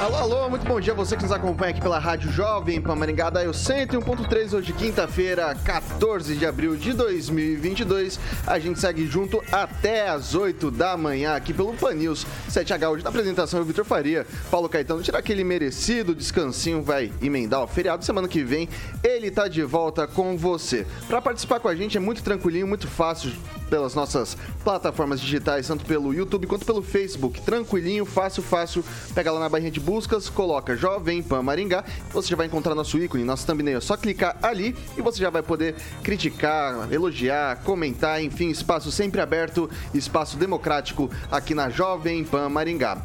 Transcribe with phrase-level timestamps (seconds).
[0.00, 2.94] Alô, alô, muito bom dia a você que nos acompanha aqui pela Rádio Jovem Pan
[2.94, 8.20] Maringá, da 101.3, hoje quinta-feira, 14 de abril de 2022.
[8.46, 12.88] A gente segue junto até as 8 da manhã aqui pelo Pan News 7H.
[12.88, 17.66] Hoje na apresentação, o Vitor Faria, Paulo Caetano, tirar aquele merecido descansinho, vai emendar o
[17.66, 18.04] feriado.
[18.04, 18.68] Semana que vem
[19.02, 20.86] ele tá de volta com você.
[21.08, 23.32] Para participar com a gente é muito tranquilinho, muito fácil
[23.68, 27.40] pelas nossas plataformas digitais, tanto pelo YouTube quanto pelo Facebook.
[27.42, 28.84] Tranquilinho, fácil, fácil.
[29.14, 32.98] Pega lá na barrinha de buscas, coloca Jovem Pan Maringá, você já vai encontrar nosso
[32.98, 33.78] ícone, nosso thumbnail.
[33.78, 39.20] É só clicar ali e você já vai poder criticar, elogiar, comentar, enfim, espaço sempre
[39.20, 43.02] aberto, espaço democrático aqui na Jovem Pan Maringá.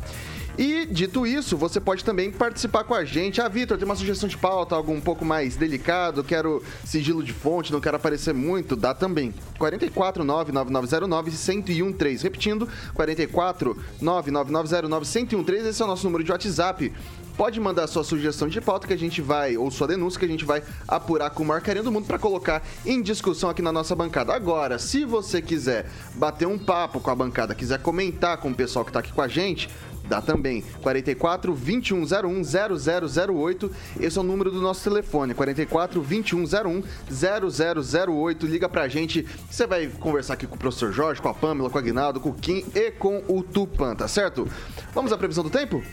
[0.58, 3.42] E, dito isso, você pode também participar com a gente.
[3.42, 7.34] Ah, Vitor, tem uma sugestão de pauta, algo um pouco mais delicado, quero sigilo de
[7.34, 9.34] fonte, não quero aparecer muito, dá também.
[9.60, 12.22] 449-9909-1013.
[12.22, 15.66] Repetindo, 449-9909-1013.
[15.66, 16.94] Esse é o nosso número de WhatsApp.
[17.36, 20.30] Pode mandar sua sugestão de pauta que a gente vai, ou sua denúncia que a
[20.30, 23.72] gente vai apurar com o maior carinho do mundo para colocar em discussão aqui na
[23.72, 24.36] nossa bancada.
[24.36, 28.86] Agora, se você quiser bater um papo com a bancada, quiser comentar com o pessoal
[28.86, 29.67] que está aqui com a gente,
[30.08, 30.64] Dá também.
[30.82, 33.72] 44 2101 0008.
[34.00, 35.34] Esse é o número do nosso telefone.
[35.34, 38.45] 44 2101 0008.
[38.45, 39.26] Liga pra gente.
[39.50, 42.30] Você vai conversar aqui com o professor Jorge, com a Pamela, com o Aguinaldo, com
[42.30, 44.48] o Kim e com o Tupan, tá certo?
[44.94, 45.84] Vamos à previsão do tempo?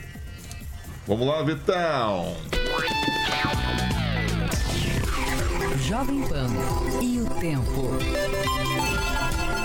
[1.07, 2.37] Vamos lá, Vitão.
[5.81, 6.47] Jovem Pan
[7.03, 7.91] e o tempo.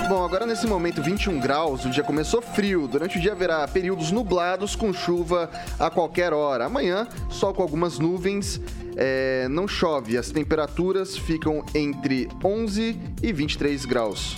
[0.07, 2.87] Bom, agora nesse momento 21 graus, o dia começou frio.
[2.87, 5.49] Durante o dia haverá períodos nublados com chuva
[5.79, 6.65] a qualquer hora.
[6.65, 8.61] Amanhã, sol com algumas nuvens,
[8.95, 10.15] é, não chove.
[10.15, 14.37] As temperaturas ficam entre 11 e 23 graus.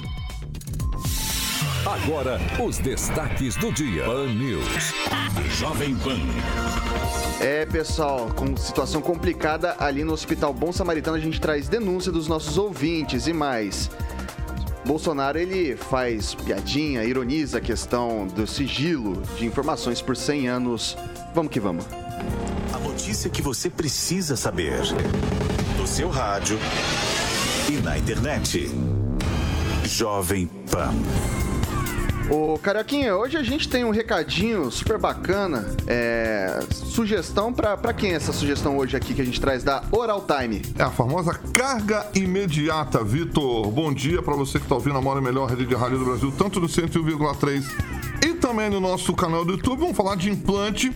[1.85, 4.05] Agora, os destaques do dia.
[4.05, 4.93] Pan News.
[5.59, 6.17] Jovem Pan.
[7.41, 12.27] É, pessoal, com situação complicada ali no Hospital Bom Samaritano, a gente traz denúncia dos
[12.27, 13.89] nossos ouvintes e mais.
[14.87, 20.97] Bolsonaro ele faz piadinha, ironiza a questão do sigilo de informações por 100 anos.
[21.35, 21.85] Vamos que vamos.
[22.73, 24.79] A notícia que você precisa saber.
[25.77, 26.57] No seu rádio
[27.69, 28.71] e na internet.
[29.83, 30.93] Jovem Pan.
[32.29, 35.65] Ô, Carioquinha, hoje a gente tem um recadinho super bacana.
[35.87, 39.81] É, sugestão pra, pra quem é essa sugestão hoje aqui que a gente traz da
[39.91, 40.61] Oral Time?
[40.77, 43.71] É a famosa carga imediata, Vitor.
[43.71, 46.05] Bom dia pra você que tá ouvindo a maior e melhor rede de rádio do
[46.05, 47.63] Brasil, tanto no 101,3
[48.25, 49.79] e também no nosso canal do YouTube.
[49.79, 50.93] Vamos falar de implante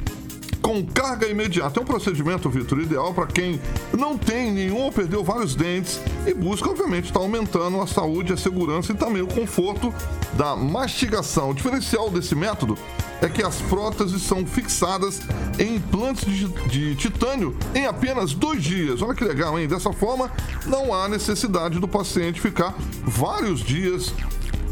[0.61, 1.79] com carga imediata.
[1.79, 3.59] É um procedimento, Vitor, ideal para quem
[3.97, 8.33] não tem nenhum ou perdeu vários dentes e busca, obviamente, estar tá aumentando a saúde,
[8.33, 9.94] a segurança e também o conforto
[10.33, 11.49] da mastigação.
[11.49, 12.77] O diferencial desse método
[13.22, 15.22] é que as próteses são fixadas
[15.59, 19.01] em implantes de, de, titânio em apenas dois dias.
[19.01, 19.67] Olha que legal, hein?
[19.67, 20.31] Dessa forma,
[20.66, 24.13] não há necessidade do paciente ficar vários dias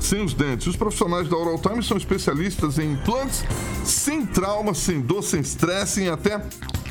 [0.09, 0.65] sem os dentes.
[0.65, 3.43] Os profissionais da Oral Time são especialistas em implantes
[3.85, 6.41] sem trauma, sem dor, sem estresse, em até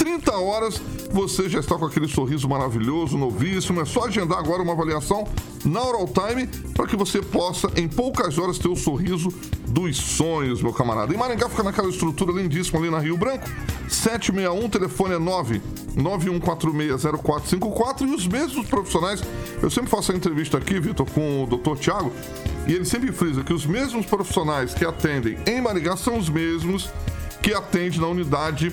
[0.08, 0.80] 30 horas
[1.10, 3.82] você já está com aquele sorriso maravilhoso, novíssimo.
[3.82, 5.28] É só agendar agora uma avaliação
[5.66, 9.28] na Oral Time para que você possa, em poucas horas, ter o sorriso
[9.68, 11.12] dos sonhos, meu camarada.
[11.12, 13.46] Em Maringá fica naquela estrutura lindíssima ali na Rio Branco.
[13.88, 15.60] 761, telefone é 9
[15.98, 19.22] 91460454 e os mesmos profissionais.
[19.62, 21.76] Eu sempre faço a entrevista aqui, Vitor, com o Dr.
[21.78, 22.10] Tiago,
[22.66, 26.88] e ele sempre frisa que os mesmos profissionais que atendem em Maringá são os mesmos
[27.48, 28.70] que atendem na unidade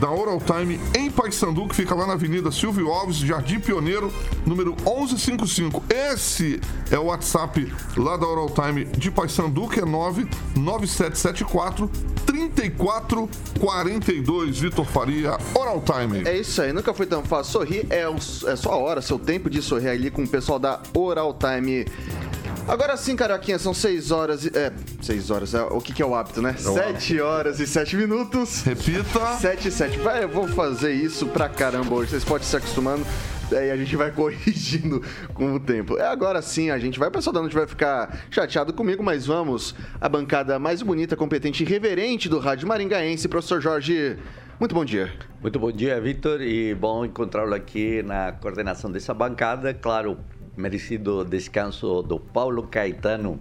[0.00, 4.12] da Oral Time em Paysandu, que fica lá na Avenida Silvio Alves, Jardim Pioneiro,
[4.44, 5.84] número 1155.
[5.88, 11.88] Esse é o WhatsApp lá da Oral Time de Paysandu, que é 99774
[12.26, 14.58] 3442.
[14.58, 16.28] Vitor Faria, Oral Time.
[16.28, 17.52] É isso aí, nunca foi tão fácil.
[17.52, 20.58] Sorrir é, o, é só a hora, seu tempo de sorrir ali com o pessoal
[20.58, 21.86] da Oral Time.
[22.68, 24.48] Agora sim, Carioquinha, são 6 horas e.
[24.56, 26.54] É, 6 horas, é, o que, que é o hábito, né?
[26.54, 28.62] 7 horas e 7 minutos.
[28.62, 29.36] Repita.
[29.36, 29.98] 7 e 7.
[30.00, 33.06] Vai, eu vou fazer isso pra caramba hoje, vocês podem se acostumando.
[33.52, 35.00] Aí a gente vai corrigindo
[35.32, 35.96] com o tempo.
[35.96, 37.08] É agora sim, a gente vai.
[37.08, 39.72] O pessoal da noite vai ficar chateado comigo, mas vamos.
[40.00, 44.16] A bancada mais bonita, competente e reverente do Rádio Maringaense, professor Jorge.
[44.58, 45.12] Muito bom dia.
[45.40, 49.72] Muito bom dia, Vitor, e bom encontrá-lo aqui na coordenação dessa bancada.
[49.72, 50.18] Claro,
[50.56, 53.40] merecido descanso do Paulo Caetano.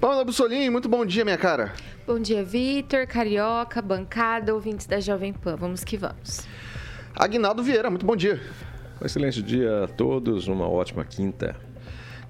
[0.00, 1.72] Paula Bussolini, muito bom dia, minha cara.
[2.06, 5.54] Bom dia, Vitor, Carioca, bancada, ouvintes da Jovem Pan.
[5.56, 6.46] Vamos que vamos.
[7.14, 8.40] Aguinaldo Vieira, muito bom dia.
[9.00, 11.54] Um excelente dia a todos, uma ótima quinta.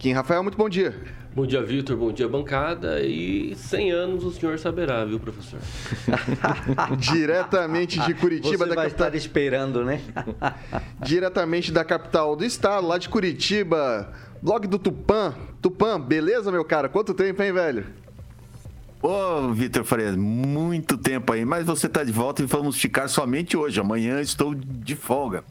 [0.02, 0.96] Kim Rafael, muito bom dia.
[1.32, 1.96] Bom dia, Vitor.
[1.96, 3.00] Bom dia, bancada.
[3.00, 5.60] E 100 anos o senhor saberá, viu, professor?
[6.98, 9.06] Diretamente de Curitiba, Você da vai capital.
[9.06, 10.02] estar esperando, né?
[11.06, 14.12] Diretamente da capital do estado, lá de Curitiba.
[14.42, 15.36] Blog do Tupã.
[15.60, 16.88] Tupã, beleza, meu cara?
[16.88, 17.86] Quanto tempo, hein, velho?
[19.00, 23.56] Ô, Vitor Farias, muito tempo aí, mas você tá de volta e vamos ficar somente
[23.56, 23.78] hoje.
[23.78, 25.44] Amanhã estou de folga.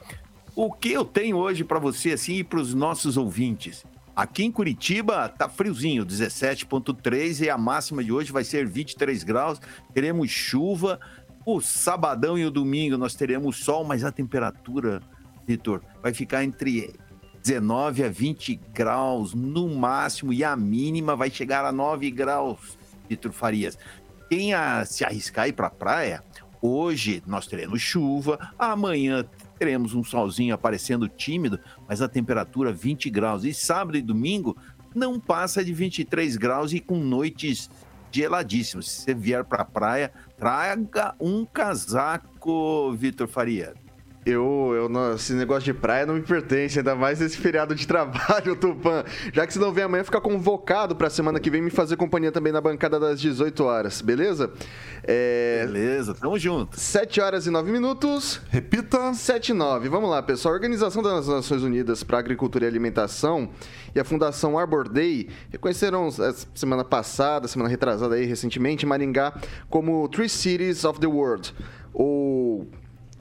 [0.53, 3.85] O que eu tenho hoje para você, assim, e para os nossos ouvintes?
[4.15, 9.59] Aqui em Curitiba tá friozinho, 17,3 e a máxima de hoje vai ser 23 graus.
[9.93, 10.99] Teremos chuva.
[11.43, 15.01] O sabadão e o domingo nós teremos sol, mas a temperatura,
[15.47, 16.93] Vitor, vai ficar entre
[17.41, 22.77] 19 a 20 graus no máximo e a mínima vai chegar a 9 graus,
[23.09, 23.75] Vitor Farias.
[24.29, 26.23] Quem a, se arriscar ir para a praia,
[26.61, 29.25] hoje nós teremos chuva, amanhã
[29.61, 33.43] teremos um solzinho aparecendo tímido, mas a temperatura 20 graus.
[33.43, 34.57] E sábado e domingo
[34.95, 37.69] não passa de 23 graus e com noites
[38.11, 38.89] geladíssimas.
[38.89, 43.75] Se você vier para a praia, traga um casaco, Vitor Faria.
[44.23, 47.87] Eu, eu não- esse negócio de praia não me pertence, ainda mais esse feriado de
[47.89, 49.03] trabalho, Tupã.
[49.33, 52.31] Já que se não vem amanhã, fica convocado pra semana que vem me fazer companhia
[52.31, 54.51] também na bancada das 18 horas, beleza?
[55.03, 56.79] É, Beleza, tamo junto.
[56.79, 58.39] 7 horas e 9 minutos.
[58.51, 59.11] Repita.
[59.15, 59.89] 7 e 9.
[59.89, 60.53] Vamos lá, pessoal.
[60.53, 63.49] A Organização das Nações Unidas para Agricultura e Alimentação
[63.95, 69.33] e a Fundação Arbor Day reconheceram eh, semana passada, semana retrasada aí, recentemente, Maringá
[69.69, 71.53] como Three Cities of the World,
[71.93, 72.67] ou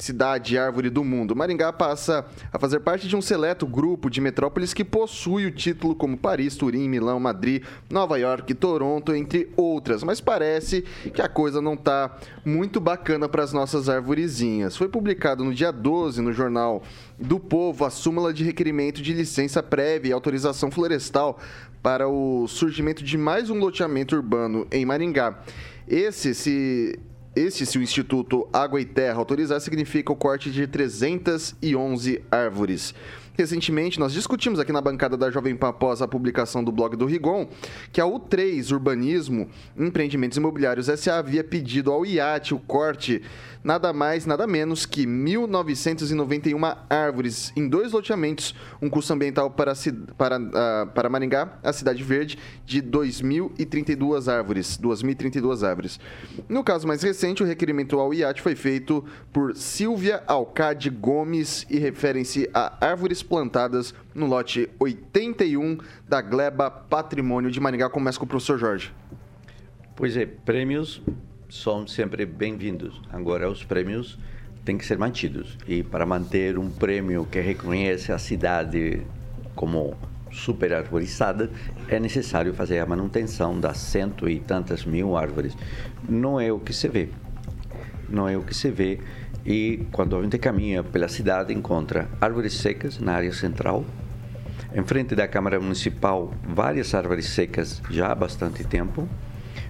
[0.01, 1.37] cidade árvore do mundo.
[1.37, 5.95] Maringá passa a fazer parte de um seleto grupo de metrópoles que possui o título
[5.95, 10.03] como Paris, Turim, Milão, Madrid, Nova York, Toronto, entre outras.
[10.03, 10.83] Mas parece
[11.15, 14.77] que a coisa não está muito bacana para as nossas arvorezinhas.
[14.77, 16.83] Foi publicado no dia 12 no jornal
[17.19, 21.39] do Povo a súmula de requerimento de licença prévia e autorização florestal
[21.83, 25.39] para o surgimento de mais um loteamento urbano em Maringá.
[25.89, 26.99] Esse se
[27.35, 32.95] este, se o Instituto Água e Terra autorizar, significa o corte de 311 árvores.
[33.35, 37.07] Recentemente, nós discutimos aqui na bancada da Jovem Pan após a publicação do blog do
[37.07, 37.49] Rigon
[37.93, 43.23] que a U3 Urbanismo Empreendimentos Imobiliários SA havia pedido ao IAT o corte
[43.63, 49.73] nada mais, nada menos que 1.991 árvores em dois loteamentos, um custo ambiental para,
[50.17, 54.79] para, ah, para Maringá, a Cidade Verde, de 2.032 árvores.
[54.79, 56.01] 2.032 árvores.
[56.49, 61.79] No caso mais recente, o requerimento ao IAT foi feito por Silvia Alcade Gomes e
[61.79, 65.79] referem-se a árvores plantadas no lote 81
[66.09, 67.89] da Gleba Patrimônio de Maringá.
[67.89, 68.93] Começa com o professor Jorge.
[69.97, 71.03] Pois é, prêmios
[71.49, 73.01] são sempre bem-vindos.
[73.13, 74.19] Agora, os prêmios
[74.65, 75.59] têm que ser mantidos.
[75.67, 79.03] E para manter um prêmio que reconhece a cidade
[79.55, 79.97] como
[80.31, 81.51] super arborizada,
[81.89, 85.57] é necessário fazer a manutenção das cento e tantas mil árvores.
[86.09, 87.09] Não é o que se vê.
[88.09, 89.01] Não é o que se vê.
[89.45, 93.85] E quando a gente caminha pela cidade, encontra árvores secas na área central,
[94.75, 99.09] em frente da Câmara Municipal, várias árvores secas já há bastante tempo.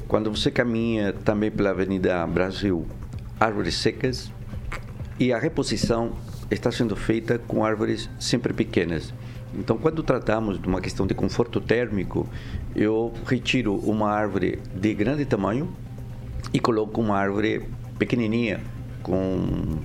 [0.06, 2.86] Quando você caminha também pela Avenida Brasil,
[3.40, 4.30] árvores secas.
[5.18, 6.12] E a reposição
[6.50, 9.14] está sendo feita com árvores sempre pequenas.
[9.54, 12.28] Então, quando tratamos de uma questão de conforto térmico,
[12.76, 15.74] eu retiro uma árvore de grande tamanho
[16.52, 17.66] e coloco uma árvore
[17.98, 18.60] pequenininha,
[19.10, 19.80] com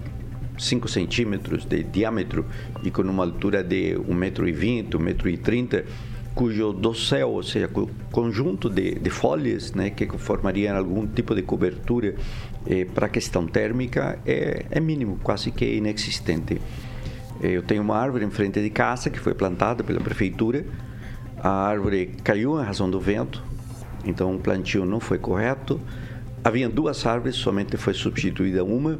[0.56, 2.46] 5 centímetros de diâmetro
[2.84, 5.84] e com uma altura de 1,20m, 1,30m,
[6.36, 11.42] cujo dossel, ou seja, o conjunto de, de folhas né, que formariam algum tipo de
[11.42, 12.16] cobertura
[12.68, 16.62] eh, para a questão térmica é, é mínimo, quase que inexistente.
[17.42, 20.66] Eh, Eu tenho uma árvore em frente de casa que foi plantada pela prefeitura.
[21.42, 23.42] A árvore caiu em razão do vento,
[24.06, 25.80] então o plantio não foi correto.
[26.46, 29.00] Havia duas árvores, somente foi substituída uma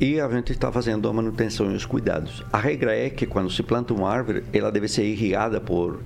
[0.00, 2.42] e a gente está fazendo a manutenção e os cuidados.
[2.50, 6.02] A regra é que quando se planta uma árvore, ela deve ser irrigada por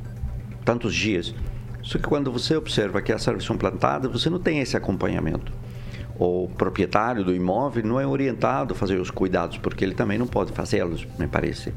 [0.65, 1.33] tantos dias.
[1.81, 5.53] Só que quando você observa que as árvores são plantadas, você não tem esse acompanhamento.
[6.19, 10.27] O proprietário do imóvel não é orientado a fazer os cuidados, porque ele também não
[10.27, 11.73] pode fazê-los, me parece.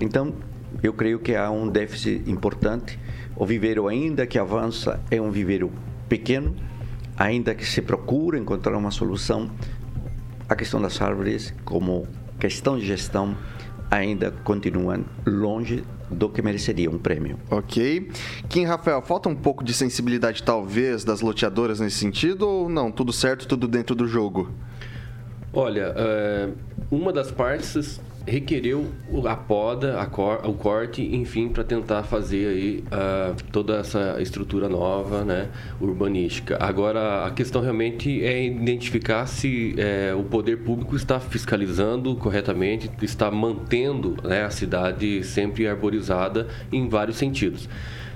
[0.00, 0.34] Então,
[0.82, 2.98] eu creio que há um déficit importante.
[3.36, 5.70] O viveiro, ainda que avança, é um viveiro
[6.08, 6.56] pequeno,
[7.16, 9.50] ainda que se procura encontrar uma solução,
[10.48, 12.06] a questão das árvores, como
[12.38, 13.36] questão de gestão,
[13.90, 17.38] ainda continuam longe do que mereceria um prêmio.
[17.50, 18.10] Ok.
[18.48, 22.92] Kim Rafael, falta um pouco de sensibilidade, talvez, das loteadoras nesse sentido ou não?
[22.92, 24.50] Tudo certo, tudo dentro do jogo?
[25.52, 26.50] Olha, é,
[26.90, 28.92] uma das partes requereu
[29.26, 34.68] a poda, a cor, o corte, enfim, para tentar fazer aí uh, toda essa estrutura
[34.68, 35.48] nova, né,
[35.80, 36.56] urbanística.
[36.60, 43.30] Agora, a questão realmente é identificar se é, o poder público está fiscalizando corretamente, está
[43.30, 47.68] mantendo né, a cidade sempre arborizada em vários sentidos.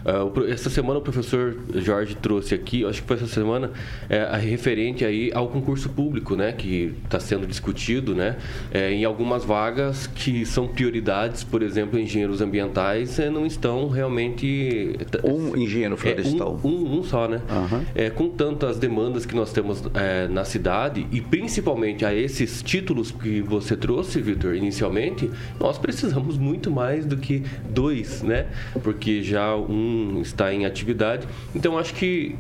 [0.05, 3.71] Uh, essa semana o professor Jorge trouxe aqui, acho que foi essa semana,
[4.09, 8.37] é, referente aí ao concurso público, né, que está sendo discutido, né,
[8.73, 14.97] é, em algumas vagas que são prioridades, por exemplo, engenheiros ambientais é, não estão realmente
[15.25, 17.85] um engenheiro florestal, é, um, um, um, só, né, uhum.
[17.95, 23.11] é, com tantas demandas que nós temos é, na cidade e principalmente a esses títulos
[23.11, 28.47] que você trouxe, Vitor, inicialmente, nós precisamos muito mais do que dois, né,
[28.83, 29.90] porque já um
[30.21, 31.27] está em atividade.
[31.55, 32.37] Então, acho que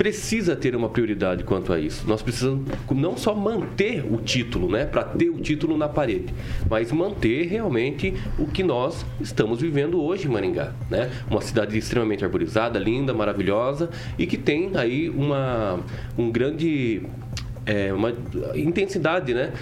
[0.00, 2.08] precisa ter uma prioridade quanto a isso.
[2.08, 6.32] Nós precisamos não só manter o título, né, para ter o título na parede,
[6.70, 11.10] mas manter realmente o que nós estamos vivendo hoje em Maringá, né?
[11.30, 15.80] Uma cidade extremamente arborizada, linda, maravilhosa e que tem aí uma
[16.16, 17.02] um grande
[17.66, 18.14] é, uma
[18.54, 19.52] intensidade, né?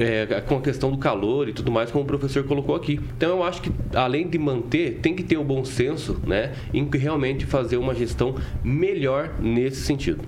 [0.00, 2.98] É, com a questão do calor e tudo mais, como o professor colocou aqui.
[3.16, 6.88] Então eu acho que além de manter, tem que ter o bom senso, né, em
[6.90, 10.24] realmente fazer uma gestão melhor nesse sentido.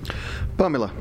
[0.57, 0.93] Pamela.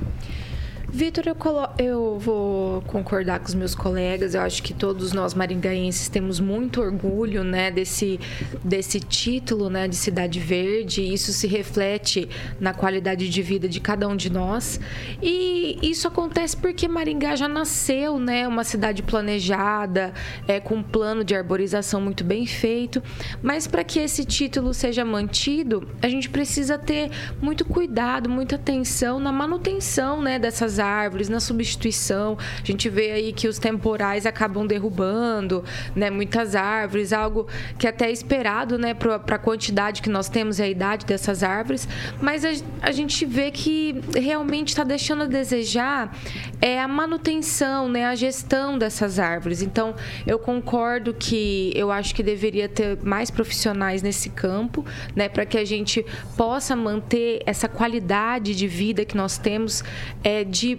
[0.93, 1.69] Vitor, eu, colo...
[1.77, 4.35] eu vou concordar com os meus colegas.
[4.35, 8.19] Eu acho que todos nós maringaenses temos muito orgulho, né, desse,
[8.61, 11.01] desse título, né, de cidade verde.
[11.01, 12.27] Isso se reflete
[12.59, 14.81] na qualidade de vida de cada um de nós.
[15.23, 20.13] E isso acontece porque Maringá já nasceu, né, uma cidade planejada,
[20.45, 23.01] é, com um plano de arborização muito bem feito.
[23.41, 27.09] Mas para que esse título seja mantido, a gente precisa ter
[27.41, 32.37] muito cuidado, muita atenção na manutenção, né, dessas árvores, na substituição.
[32.61, 35.63] A gente vê aí que os temporais acabam derrubando
[35.95, 37.47] né, muitas árvores, algo
[37.77, 41.43] que até é esperado né, para a quantidade que nós temos e a idade dessas
[41.43, 41.87] árvores,
[42.19, 42.49] mas a,
[42.81, 46.15] a gente vê que realmente está deixando a desejar
[46.59, 49.61] é a manutenção, né, a gestão dessas árvores.
[49.61, 49.95] Então,
[50.25, 54.85] eu concordo que eu acho que deveria ter mais profissionais nesse campo,
[55.15, 59.83] né, para que a gente possa manter essa qualidade de vida que nós temos
[60.23, 60.70] é, de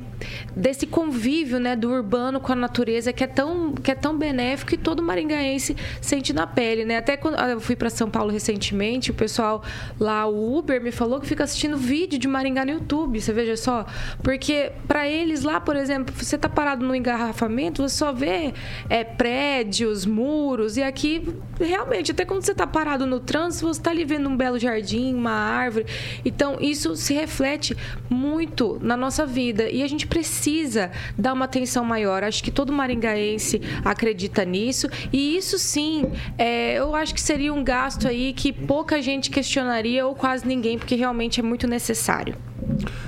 [0.55, 4.75] desse convívio né, do urbano com a natureza que é tão, que é tão benéfico
[4.75, 6.85] e todo maringaense sente na pele.
[6.85, 6.97] Né?
[6.97, 9.63] Até quando eu fui para São Paulo recentemente, o pessoal
[9.99, 13.57] lá, o Uber, me falou que fica assistindo vídeo de Maringá no YouTube, você veja
[13.57, 13.87] só.
[14.23, 18.53] Porque para eles lá, por exemplo, você tá parado no engarrafamento, você só vê
[18.89, 21.27] é, prédios, muros, e aqui,
[21.59, 25.15] realmente, até quando você tá parado no trânsito, você tá ali vendo um belo jardim,
[25.15, 25.87] uma árvore.
[26.25, 27.77] Então, isso se reflete
[28.09, 29.69] muito na nossa vida.
[29.71, 32.25] E a gente precisa dar uma atenção maior.
[32.25, 34.89] Acho que todo maringaense acredita nisso.
[35.13, 40.07] E isso sim, é, eu acho que seria um gasto aí que pouca gente questionaria
[40.07, 42.35] ou quase ninguém, porque realmente é muito necessário.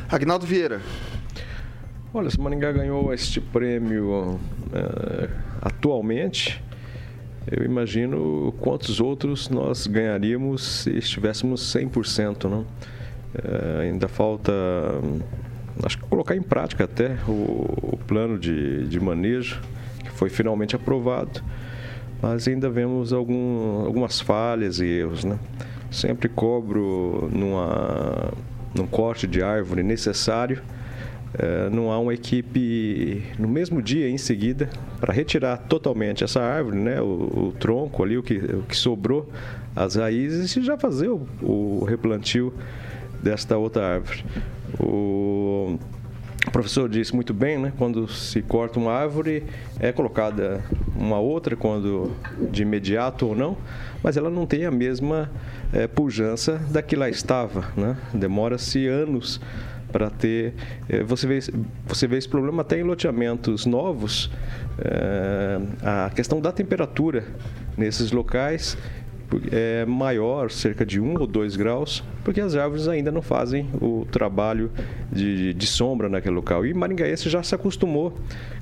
[0.09, 0.81] Agnaldo Vieira.
[2.13, 5.29] Olha, se Maringá ganhou este prêmio uh,
[5.61, 6.63] atualmente,
[7.51, 12.61] eu imagino quantos outros nós ganharíamos se estivéssemos 100%, não?
[12.61, 14.53] Uh, ainda falta
[15.83, 17.33] acho que colocar em prática até o,
[17.95, 19.61] o plano de, de manejo
[20.03, 21.43] que foi finalmente aprovado,
[22.23, 25.39] mas ainda vemos algum, algumas falhas e erros, né?
[25.91, 28.33] Sempre cobro numa,
[28.75, 30.63] num corte de árvore necessário,
[31.37, 36.77] é, não há uma equipe no mesmo dia em seguida para retirar totalmente essa árvore,
[36.77, 39.29] né, o, o, tronco ali, o que, o que sobrou,
[39.75, 42.55] as raízes e já fazer o, o replantio
[43.21, 44.25] desta outra árvore.
[44.79, 45.79] O
[46.53, 47.73] professor disse muito bem, né?
[47.79, 49.45] Quando se corta uma árvore,
[49.81, 50.63] é colocada
[50.95, 52.13] uma outra, quando
[52.51, 53.57] de imediato ou não,
[54.03, 55.31] mas ela não tem a mesma
[55.73, 57.97] é, pujança da que lá estava, né?
[58.13, 59.41] Demora-se anos
[59.91, 60.55] para ter.
[60.89, 61.39] É, você, vê,
[61.87, 64.31] você vê esse problema até em loteamentos novos,
[64.79, 67.25] é, a questão da temperatura
[67.77, 68.77] nesses locais
[69.51, 74.07] é maior, cerca de 1 ou 2 graus, porque as árvores ainda não fazem o
[74.11, 74.71] trabalho
[75.13, 76.65] de, de sombra naquele local.
[76.67, 78.13] E Maringaense já se acostumou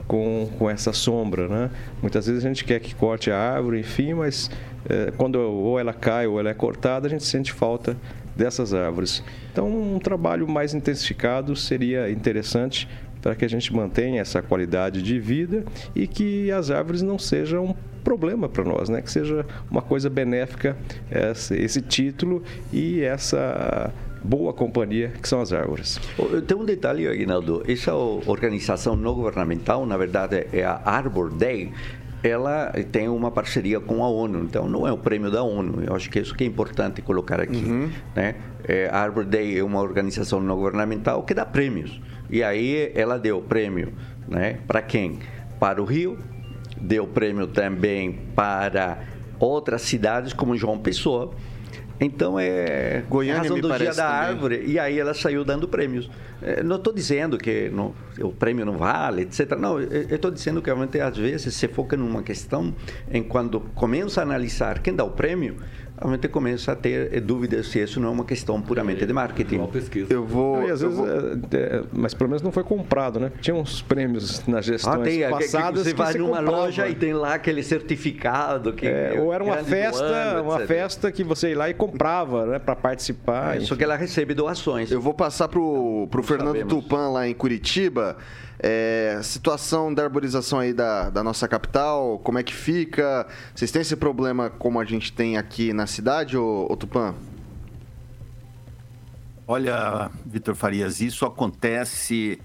[0.07, 1.71] com, com essa sombra, né?
[2.01, 4.51] Muitas vezes a gente quer que corte a árvore, enfim, mas
[4.89, 7.97] é, quando ou ela cai ou ela é cortada, a gente sente falta
[8.37, 9.23] dessas árvores.
[9.53, 12.89] Então, um trabalho mais intensificado seria interessante
[13.23, 15.65] para que a gente mantenha essa qualidade de vida
[15.95, 19.01] e que as árvores não sejam um problema para nós, né?
[19.01, 20.77] que seja uma coisa benéfica
[21.09, 23.93] esse, esse título e essa
[24.25, 26.01] boa companhia que são as árvores.
[26.47, 27.63] Tem um detalhe, Aguinaldo.
[27.67, 31.73] Essa organização não governamental, na verdade, é a Arbor Day
[32.23, 35.83] ela tem uma parceria com a ONU, então não é o prêmio da ONU.
[35.85, 37.57] Eu acho que isso que é importante colocar aqui.
[37.57, 37.91] Uhum.
[38.15, 38.37] Né?
[38.65, 42.01] É, a Arbor Day é uma organização não governamental que dá prêmios.
[42.33, 43.93] E aí ela deu prêmio
[44.27, 44.59] né?
[44.67, 45.21] para quem?
[45.61, 46.19] Para o Rio,
[46.81, 48.99] deu prêmio também para
[49.39, 51.33] outras cidades como João Pessoa
[52.05, 54.29] então é Goiânia a razão do dia da também.
[54.29, 54.65] árvore.
[54.67, 56.11] E aí ela saiu dando prêmios.
[56.43, 59.53] É, não estou dizendo que não, o prêmio não vale, etc.
[59.57, 62.75] Não, eu estou dizendo que realmente às vezes se foca numa questão
[63.11, 65.57] em quando começa a analisar quem dá o prêmio,
[66.03, 69.57] realmente começa a ter dúvidas se isso não é uma questão puramente de marketing.
[69.57, 70.13] Uma pesquisa.
[70.13, 70.61] Eu vou.
[70.61, 71.09] Não, às vezes, vou...
[71.09, 73.31] É, é, mas pelo menos não foi comprado, né?
[73.41, 75.83] Tinha uns prêmios nas gestões ah, tem, passadas.
[75.85, 76.51] Que, que você vai numa comprava.
[76.51, 78.87] loja e tem lá aquele certificado que.
[78.87, 82.59] É, ou era uma festa, ano, uma festa que você ia lá e comprava, né?
[82.59, 83.57] Para participar.
[83.57, 84.91] É, só que ela recebe doações.
[84.91, 86.75] Eu vou passar pro, pro Fernando sabemos.
[86.75, 88.17] Tupan lá em Curitiba.
[88.65, 93.27] É, situação da arborização aí da, da nossa capital, como é que fica?
[93.53, 97.13] Vocês têm esse problema como a gente tem aqui na cidade, ô, ô Tupã?
[99.49, 102.41] Olha, Vitor Farias, isso acontece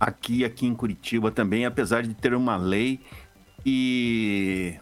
[0.00, 2.98] aqui, aqui em Curitiba também, apesar de ter uma lei
[3.62, 4.76] que,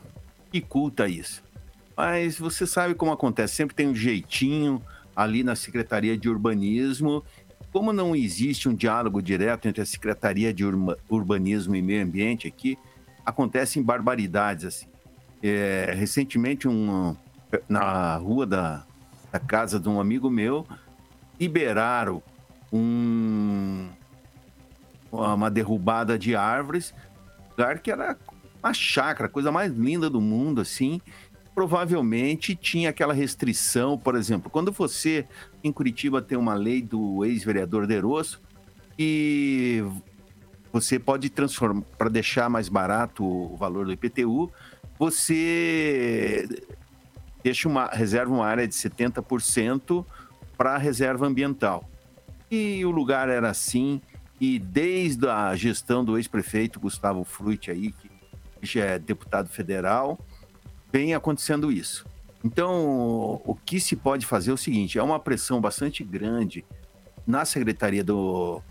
[0.51, 1.45] que culta isso.
[1.95, 4.83] Mas você sabe como acontece, sempre tem um jeitinho
[5.15, 7.23] ali na Secretaria de Urbanismo
[7.73, 10.65] como não existe um diálogo direto entre a Secretaria de
[11.09, 12.77] Urbanismo e Meio Ambiente aqui,
[13.25, 14.87] acontecem barbaridades assim.
[15.43, 17.17] É, recentemente, um,
[17.69, 18.85] na rua da,
[19.33, 20.67] da, casa de um amigo meu,
[21.39, 22.23] liberaram
[22.73, 23.89] um,
[25.11, 26.93] uma derrubada de árvores,
[27.51, 28.19] lugar que era
[28.63, 31.01] uma chácara, a coisa mais linda do mundo, assim,
[31.55, 35.27] provavelmente tinha aquela restrição, por exemplo, quando você
[35.63, 38.41] em Curitiba tem uma lei do ex-vereador Derosso
[38.99, 39.83] e
[40.73, 44.51] você pode transformar para deixar mais barato o valor do IPTU,
[44.99, 46.49] você
[47.43, 50.05] deixa uma reserva uma área de 70%
[50.57, 51.89] para reserva ambiental.
[52.51, 54.01] E o lugar era assim,
[54.41, 58.11] e desde a gestão do ex-prefeito Gustavo Frutti aí, que
[58.63, 60.19] já é deputado federal,
[60.93, 62.05] vem acontecendo isso.
[62.45, 66.65] Então, o que se pode fazer é o seguinte: é uma pressão bastante grande
[67.27, 68.63] na Secretaria do,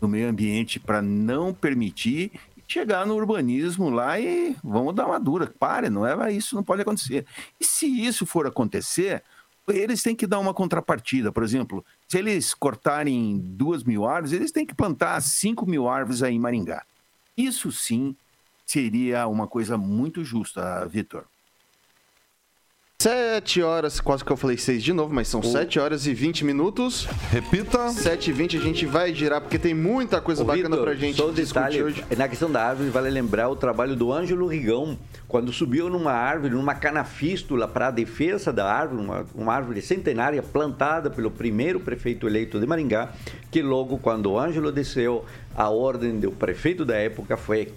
[0.00, 2.32] do Meio Ambiente para não permitir
[2.66, 5.52] chegar no urbanismo lá e vamos dar uma dura.
[5.58, 7.24] Pare, não é isso, não pode acontecer.
[7.58, 9.22] E se isso for acontecer,
[9.66, 11.32] eles têm que dar uma contrapartida.
[11.32, 16.22] Por exemplo, se eles cortarem duas mil árvores, eles têm que plantar cinco mil árvores
[16.22, 16.84] aí em Maringá.
[17.36, 18.14] Isso sim
[18.66, 21.24] seria uma coisa muito justa, Vitor.
[23.00, 26.44] Sete horas, quase que eu falei seis de novo, mas são sete horas e vinte
[26.44, 27.06] minutos.
[27.30, 27.90] Repita.
[27.90, 30.94] Sete e vinte a gente vai girar, porque tem muita coisa Ô, bacana Victor, pra
[30.96, 32.04] gente só detalhe, hoje.
[32.16, 36.54] Na questão da árvore, vale lembrar o trabalho do Ângelo Rigão, quando subiu numa árvore,
[36.54, 42.26] numa canafístula para a defesa da árvore, uma, uma árvore centenária plantada pelo primeiro prefeito
[42.26, 43.12] eleito de Maringá,
[43.48, 47.72] que logo quando o Ângelo desceu, a ordem do prefeito da época foi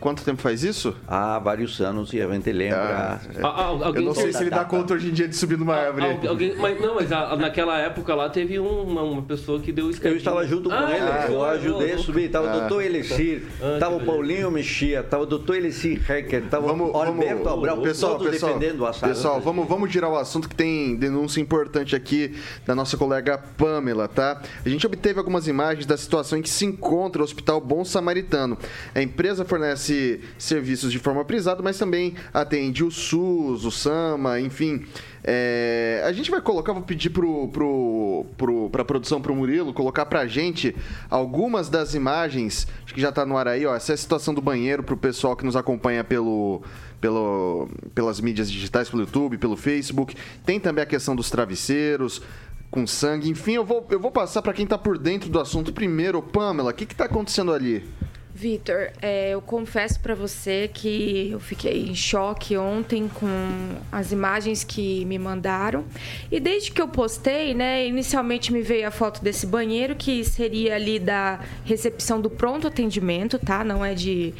[0.00, 0.94] Quanto tempo faz isso?
[1.06, 3.20] Há vários anos e a gente lembra.
[3.42, 6.28] Ah, eu não sei se ele dá conta hoje em dia de subir numa árvore.
[6.28, 9.90] Alguém, mas, não, mas a, naquela época lá teve uma, uma pessoa que deu o
[10.02, 12.24] Eu estava junto com ah, ele, ah, eu ajudei a subir.
[12.26, 12.58] Estava o ah.
[12.60, 13.42] doutor Elixir,
[13.74, 18.52] estava o Paulinho Mexia, estava o doutor Elixir Hecker, estava o Alberto Abrão, pessoal, pessoal,
[18.52, 19.12] defendendo a sala.
[19.12, 24.06] Pessoal, vamos, vamos girar o assunto que tem denúncia importante aqui da nossa colega Pamela,
[24.06, 24.40] tá?
[24.64, 28.56] A gente obteve algumas imagens da situação em que se encontra o Hospital Bom Samaritano.
[28.94, 34.84] A empresa fornece serviços de forma privada, mas também atende o SUS, o SAMA, enfim.
[35.24, 40.06] É, a gente vai colocar, vou pedir pro, pro, pro, pra produção, pro Murilo, colocar
[40.06, 40.74] pra gente
[41.10, 43.74] algumas das imagens, acho que já tá no ar aí, ó.
[43.74, 46.62] Essa é a situação do banheiro pro pessoal que nos acompanha pelo,
[47.00, 50.14] pelo, pelas mídias digitais, pelo YouTube, pelo Facebook.
[50.46, 52.22] Tem também a questão dos travesseiros,
[52.70, 53.28] com sangue.
[53.28, 56.22] Enfim, eu vou, eu vou passar para quem tá por dentro do assunto primeiro.
[56.22, 57.86] Pamela, o que que tá acontecendo ali?
[58.38, 63.26] Vitor, é, eu confesso para você que eu fiquei em choque ontem com
[63.90, 65.84] as imagens que me mandaram.
[66.30, 70.76] E desde que eu postei, né, inicialmente me veio a foto desse banheiro que seria
[70.76, 73.64] ali da recepção do pronto atendimento, tá?
[73.64, 74.32] Não é de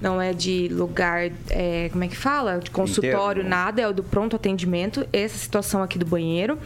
[0.00, 2.58] não é de lugar, é, como é que fala?
[2.58, 3.48] De consultório, Interno.
[3.48, 6.58] nada, é o do pronto atendimento, essa situação aqui do banheiro.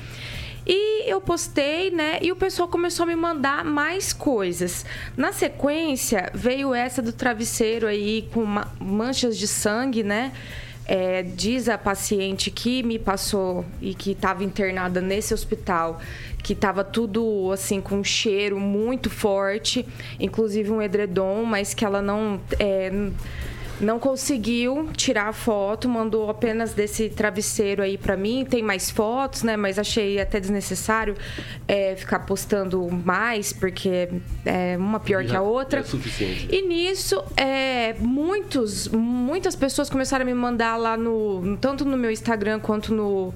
[0.69, 2.19] E eu postei, né?
[2.21, 4.85] E o pessoal começou a me mandar mais coisas.
[5.17, 8.45] Na sequência, veio essa do travesseiro aí com
[8.79, 10.33] manchas de sangue, né?
[10.85, 16.01] É, diz a paciente que me passou e que estava internada nesse hospital
[16.43, 19.87] que estava tudo assim com um cheiro muito forte,
[20.19, 22.91] inclusive um edredom, mas que ela não é,
[23.81, 28.45] não conseguiu tirar a foto, mandou apenas desse travesseiro aí para mim.
[28.49, 29.57] Tem mais fotos, né?
[29.57, 31.17] Mas achei até desnecessário
[31.67, 34.09] é, ficar postando mais, porque
[34.45, 35.81] é uma pior Já que a outra.
[35.81, 36.49] É suficiente.
[36.51, 41.57] E nisso, é, muitos, muitas pessoas começaram a me mandar lá no.
[41.61, 43.33] tanto no meu Instagram quanto no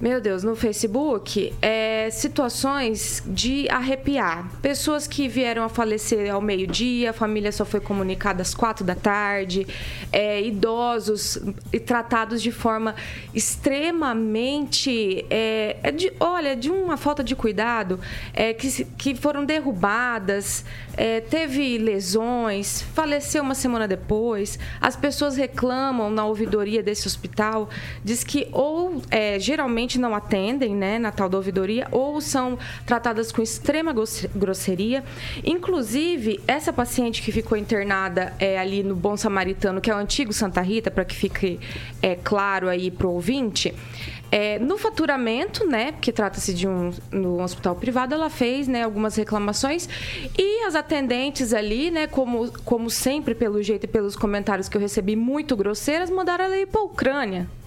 [0.00, 4.50] meu Deus, no Facebook, é, situações de arrepiar.
[4.62, 8.94] Pessoas que vieram a falecer ao meio-dia, a família só foi comunicada às quatro da
[8.94, 9.66] tarde,
[10.10, 11.38] é, idosos
[11.84, 12.94] tratados de forma
[13.34, 15.26] extremamente.
[15.28, 18.00] É, é, de, olha, de uma falta de cuidado,
[18.32, 20.64] é, que, que foram derrubadas,
[20.96, 24.58] é, teve lesões, faleceu uma semana depois.
[24.80, 27.68] As pessoas reclamam na ouvidoria desse hospital,
[28.02, 29.02] diz que ou
[29.38, 33.94] geralmente não atendem né, na tal da ouvidoria ou são tratadas com extrema
[34.34, 35.04] grosseria.
[35.44, 40.32] Inclusive, essa paciente que ficou internada é, ali no Bom Samaritano, que é o antigo
[40.32, 41.58] Santa Rita, para que fique
[42.02, 43.74] é, claro aí para o ouvinte,
[44.32, 49.16] é, no faturamento, né, porque trata-se de um no hospital privado, ela fez, né, algumas
[49.16, 49.88] reclamações
[50.38, 54.80] e as atendentes ali, né, como, como sempre pelo jeito e pelos comentários que eu
[54.80, 57.59] recebi muito grosseiras, mandaram ela ir para a Ucrânia.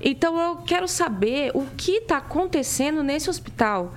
[0.00, 3.94] Então eu quero saber o que está acontecendo nesse hospital.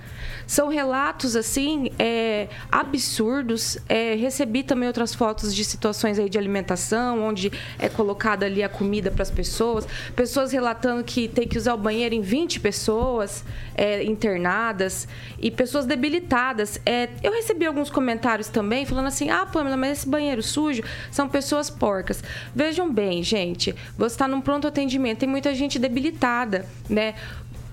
[0.49, 3.77] São relatos assim é, absurdos.
[3.87, 8.67] É, recebi também outras fotos de situações aí de alimentação, onde é colocada ali a
[8.67, 9.87] comida para as pessoas.
[10.15, 15.07] Pessoas relatando que tem que usar o banheiro em 20 pessoas é, internadas
[15.37, 16.81] e pessoas debilitadas.
[16.83, 20.81] É, eu recebi alguns comentários também falando assim: ah, Pamela, mas esse banheiro sujo
[21.11, 22.23] são pessoas porcas.
[22.55, 27.13] Vejam bem, gente, você está num pronto atendimento, tem muita gente debilitada, né?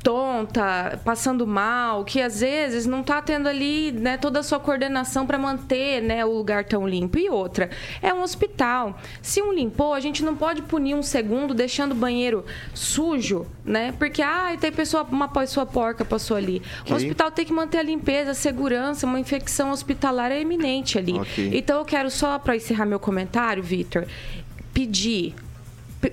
[0.07, 5.27] Tonta, passando mal, que às vezes não está tendo ali né, toda a sua coordenação
[5.27, 7.19] para manter né, o lugar tão limpo.
[7.19, 8.97] E outra, é um hospital.
[9.21, 13.93] Se um limpou, a gente não pode punir um segundo deixando o banheiro sujo, né?
[13.99, 16.63] Porque ah, tem pessoa, uma pessoa porca passou ali.
[16.83, 16.93] Okay.
[16.93, 21.19] O hospital tem que manter a limpeza, a segurança, uma infecção hospitalar é iminente ali.
[21.19, 21.51] Okay.
[21.53, 24.07] Então eu quero só para encerrar meu comentário, Vitor,
[24.73, 25.35] pedir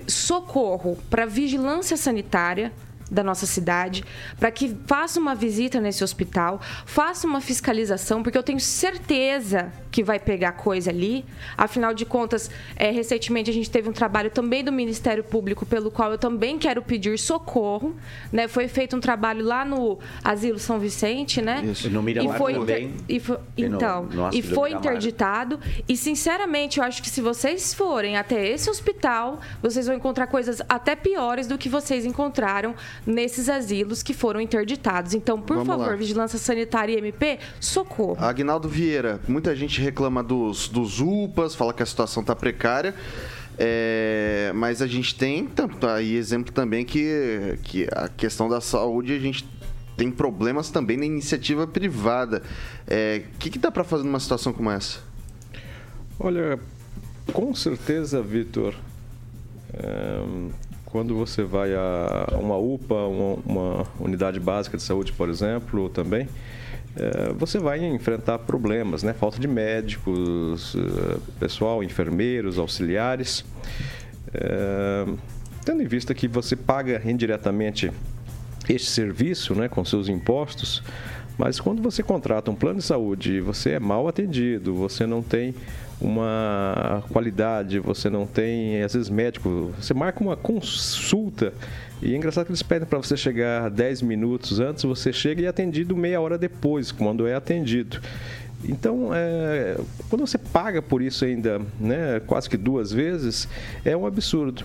[0.08, 2.72] socorro para vigilância sanitária
[3.10, 4.04] da nossa cidade,
[4.38, 10.02] para que faça uma visita nesse hospital, faça uma fiscalização, porque eu tenho certeza que
[10.02, 11.24] vai pegar coisa ali.
[11.56, 15.88] Afinal de contas, é, recentemente a gente teve um trabalho também do Ministério Público, pelo
[15.88, 17.94] qual eu também quero pedir socorro.
[18.32, 18.48] Né?
[18.48, 21.62] Foi feito um trabalho lá no Asilo São Vicente, né?
[21.64, 21.88] Isso.
[21.88, 22.92] No Miramar e foi também.
[23.08, 25.60] E foi, então, no, no e foi interditado.
[25.88, 30.60] E, sinceramente, eu acho que se vocês forem até esse hospital, vocês vão encontrar coisas
[30.68, 32.74] até piores do que vocês encontraram
[33.06, 35.14] nesses asilos que foram interditados.
[35.14, 35.94] Então, por Vamos favor, lá.
[35.94, 38.16] Vigilância Sanitária e MP, socorro.
[38.18, 42.94] Agnaldo Vieira, muita gente reclama dos, dos UPAs, fala que a situação está precária.
[43.56, 45.48] É, mas a gente tem
[45.94, 49.48] aí exemplo também que, que a questão da saúde a gente
[49.96, 52.38] tem problemas também na iniciativa privada.
[52.38, 52.40] O
[52.88, 54.98] é, que, que dá para fazer numa situação como essa?
[56.18, 56.58] Olha,
[57.32, 58.74] com certeza, Vitor,
[59.72, 60.50] é,
[60.84, 66.28] quando você vai a uma UPA, uma, uma unidade básica de saúde, por exemplo, também,
[67.38, 69.12] você vai enfrentar problemas, né?
[69.12, 73.44] Falta de médicos, é, pessoal, enfermeiros, auxiliares.
[74.32, 75.06] É,
[75.64, 77.90] tendo em vista que você paga indiretamente
[78.68, 80.82] este serviço, né, com seus impostos,
[81.36, 85.54] mas quando você contrata um plano de saúde, você é mal atendido, você não tem
[86.00, 89.72] uma qualidade, você não tem, às vezes, médico.
[89.80, 91.52] Você marca uma consulta
[92.02, 95.44] e é engraçado que eles pedem para você chegar 10 minutos antes, você chega e
[95.46, 98.00] é atendido meia hora depois, quando é atendido.
[98.66, 99.78] Então, é,
[100.08, 103.48] quando você paga por isso ainda, né, quase que duas vezes,
[103.84, 104.64] é um absurdo.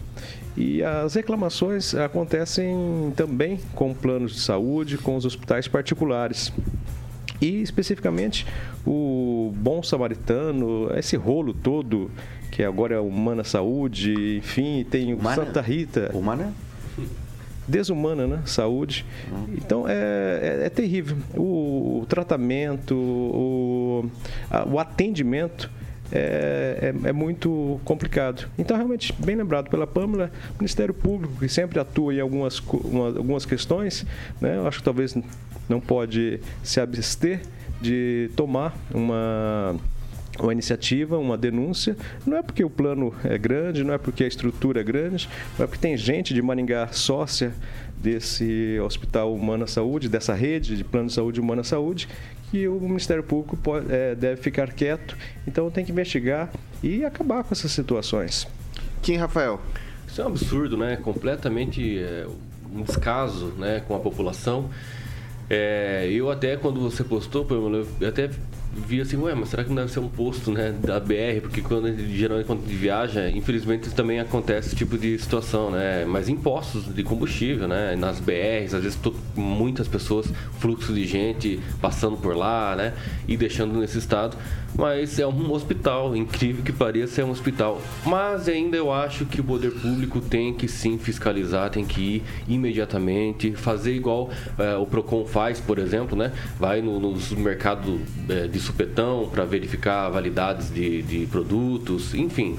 [0.56, 6.52] E as reclamações acontecem também com planos de saúde, com os hospitais particulares.
[7.42, 8.46] E especificamente
[8.86, 12.12] o Bom Samaritano, esse rolo todo,
[12.52, 15.46] que agora é Humana Saúde, enfim, tem o Humana?
[15.46, 16.12] Santa Rita.
[16.14, 16.54] Humana?
[17.70, 18.42] Desumana, né?
[18.46, 19.06] Saúde.
[19.56, 21.18] Então é, é, é terrível.
[21.36, 24.10] O, o, tratamento, o,
[24.50, 25.70] a, o atendimento
[26.12, 28.50] é, é, é, muito complicado.
[28.58, 33.08] Então, realmente, bem lembrado pela Pâmela, o Ministério Público, que sempre atua em algumas, uma,
[33.08, 34.06] algumas questões,
[34.42, 35.16] né, eu acho que talvez
[35.68, 37.42] não pode se abster
[37.80, 39.76] de tomar uma
[40.46, 44.28] uma iniciativa, uma denúncia, não é porque o plano é grande, não é porque a
[44.28, 47.54] estrutura é grande, não é porque tem gente de Maringá sócia
[47.98, 52.08] desse Hospital Humana Saúde, dessa rede de plano de saúde Humana Saúde,
[52.50, 55.18] que o Ministério Público pode, é, deve ficar quieto.
[55.46, 56.50] Então tem que investigar
[56.82, 58.48] e acabar com essas situações.
[59.02, 59.62] Quem, Rafael?
[60.08, 60.96] Isso é um absurdo, né?
[60.98, 62.26] Completamente é,
[62.74, 64.70] um descaso né, com a população.
[65.50, 67.46] É, eu até, quando você postou,
[68.02, 68.30] eu até
[68.80, 71.42] vi assim, ué, mas será que não deve ser um posto, né, da BR?
[71.42, 76.06] Porque quando geralmente quando viaja, infelizmente também acontece esse tipo de situação, né?
[76.06, 81.60] Mas impostos de combustível, né, nas BRs, às vezes tô, muitas pessoas, fluxo de gente
[81.82, 82.94] passando por lá, né,
[83.28, 84.38] e deixando nesse estado.
[84.78, 87.82] Mas é um hospital, incrível que pareça, é um hospital.
[88.06, 92.24] Mas ainda eu acho que o poder público tem que sim fiscalizar, tem que ir
[92.48, 96.32] imediatamente, fazer igual é, o Procon faz, por exemplo, né?
[96.60, 102.58] Vai no, no mercado é, de supetão para verificar validades de, de produtos, enfim,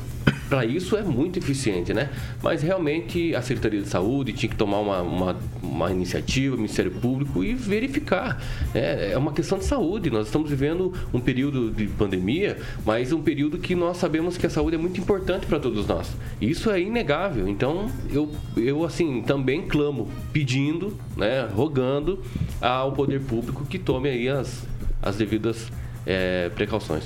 [0.50, 2.10] para isso é muito eficiente, né?
[2.42, 6.90] Mas realmente a Secretaria de Saúde tinha que tomar uma, uma, uma iniciativa, o Ministério
[6.90, 8.42] Público e verificar.
[8.74, 9.12] Né?
[9.12, 10.10] É uma questão de saúde.
[10.10, 14.50] Nós estamos vivendo um período de pandemia, mas um período que nós sabemos que a
[14.50, 16.10] saúde é muito importante para todos nós.
[16.40, 17.48] Isso é inegável.
[17.48, 22.18] Então eu, eu assim também clamo, pedindo, né, rogando
[22.60, 24.66] ao poder público que tome aí as,
[25.00, 25.70] as devidas
[26.10, 27.04] é, precauções.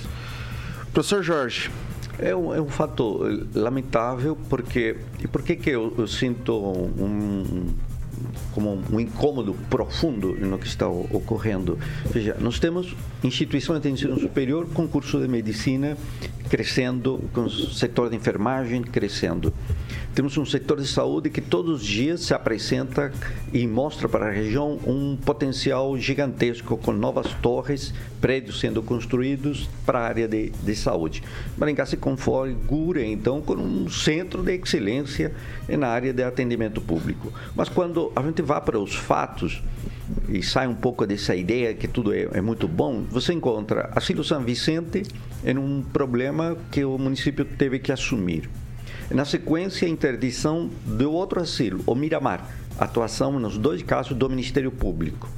[0.93, 1.71] Professor Jorge,
[2.19, 3.21] é um, é um fato
[3.55, 4.97] lamentável, porque.
[5.23, 7.67] E por que, que eu, eu sinto um,
[8.53, 11.79] como um incômodo profundo no que está ocorrendo.
[12.07, 15.97] Veja, nós temos instituições de ensino superior com curso de medicina
[16.49, 19.53] crescendo, com o setor de enfermagem crescendo.
[20.14, 23.12] Temos um setor de saúde que todos os dias se apresenta
[23.53, 27.93] e mostra para a região um potencial gigantesco, com novas torres,
[28.24, 31.22] prédios sendo construídos para a área de, de saúde.
[31.58, 35.34] Maringá se configura, então, com um centro de excelência
[35.68, 37.30] na área de atendimento público.
[37.54, 39.62] Mas quando a gente vai para os fatos,
[40.26, 44.24] e sai um pouco dessa ideia que tudo é, é, muito bom, você encontra Asilo
[44.24, 45.02] São Vicente
[45.44, 48.48] em um problema que o município teve que assumir.
[49.10, 54.72] Na sequência, a interdição do outro asilo, o Miramar, atuação nos dois casos do Ministério
[54.72, 55.28] Público.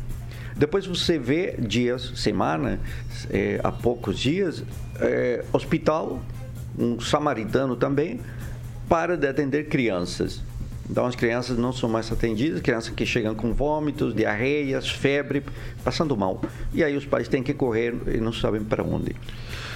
[0.57, 2.81] Depois você vê dias, semana,
[3.29, 4.65] é, há poucos dias,
[4.99, 6.23] é, hospital,
[6.79, 8.21] um samaritano também,
[8.89, 10.43] para de atender crianças.
[10.89, 15.43] Então as crianças não são mais atendidas, crianças que chegam com vômitos, diarreias, febre,
[15.85, 16.41] passando mal.
[16.73, 19.15] E aí os pais têm que correr e não sabem para onde.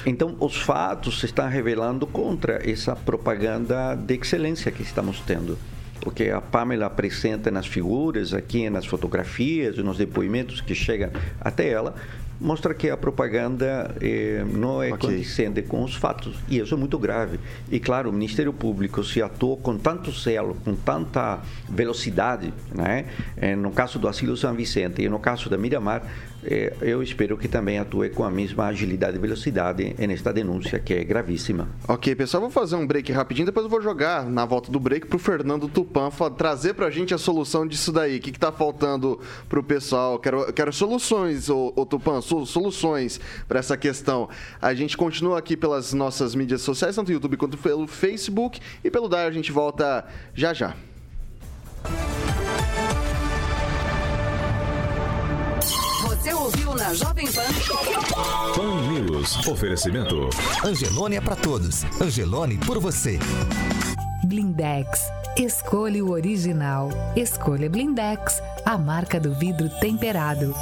[0.06, 5.58] Então os fatos se estão revelando contra essa propaganda de excelência que estamos tendo.
[6.00, 11.10] Porque a Pamela apresenta nas figuras, aqui nas fotografias, nos depoimentos que chegam
[11.40, 11.94] até ela,
[12.40, 15.10] mostra que a propaganda eh, não é okay.
[15.10, 16.34] condizente com os fatos.
[16.48, 17.38] E isso é muito grave.
[17.70, 23.04] E, claro, o Ministério Público se atuou com tanto zelo, com tanta velocidade, né?
[23.36, 26.02] Eh, no caso do Asilo São Vicente e no caso da Miramar,
[26.80, 31.04] eu espero que também atue com a mesma agilidade e velocidade nesta denúncia, que é
[31.04, 31.68] gravíssima.
[31.86, 35.06] Ok, pessoal, vou fazer um break rapidinho, depois eu vou jogar na volta do break
[35.06, 38.18] para o Fernando Tupan trazer para a gente a solução disso daí.
[38.18, 40.18] O que está faltando para o pessoal?
[40.18, 44.28] Quero, quero soluções, ô, ô Tupan, soluções para essa questão.
[44.60, 48.60] A gente continua aqui pelas nossas mídias sociais, tanto no YouTube quanto pelo Facebook.
[48.82, 50.74] E pelo Dar a gente volta já já.
[56.20, 57.42] Você ouviu na Jovem Pan?
[58.54, 59.46] Pan News.
[59.48, 60.28] Oferecimento.
[60.62, 61.82] Angelone é para todos.
[61.98, 63.18] Angelone por você.
[64.24, 65.10] Blindex.
[65.34, 66.90] Escolha o original.
[67.16, 70.54] Escolha Blindex, a marca do vidro temperado.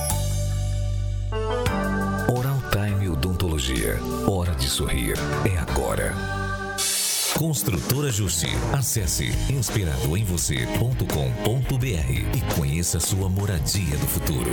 [2.28, 3.98] Oral Time Odontologia.
[4.28, 5.16] Hora de sorrir.
[5.44, 6.37] É agora.
[7.38, 8.48] Construtora Justi.
[8.72, 14.50] Acesse inspiradoemvocê.com.br e conheça sua moradia do futuro.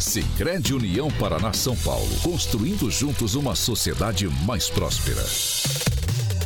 [0.00, 5.22] Sicredi União Paraná São Paulo, construindo juntos uma sociedade mais próspera.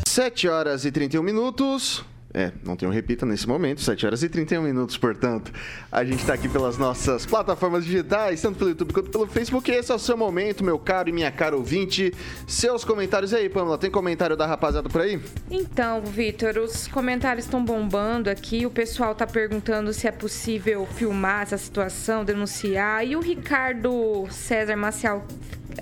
[0.08, 2.04] 7 horas e 31 minutos.
[2.32, 5.50] É, não um repita nesse momento, 7 horas e 31 minutos, portanto.
[5.90, 9.70] A gente está aqui pelas nossas plataformas digitais, tanto pelo YouTube quanto pelo Facebook.
[9.70, 12.12] Esse é o seu momento, meu caro e minha cara ouvinte.
[12.46, 15.18] Seus comentários aí, Pamela, tem comentário da rapaziada por aí?
[15.50, 18.66] Então, Vitor, os comentários estão bombando aqui.
[18.66, 23.06] O pessoal está perguntando se é possível filmar essa situação, denunciar.
[23.06, 25.24] E o Ricardo César Maciel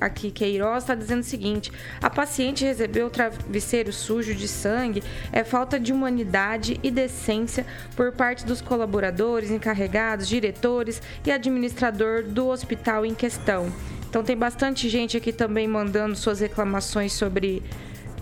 [0.00, 5.42] aqui Queiroz está dizendo o seguinte: a paciente recebeu o travesseiro sujo de sangue é
[5.42, 6.35] falta de humanidade
[6.82, 7.64] e decência
[7.96, 13.72] por parte dos colaboradores, encarregados, diretores e administrador do hospital em questão.
[14.08, 17.62] Então tem bastante gente aqui também mandando suas reclamações sobre,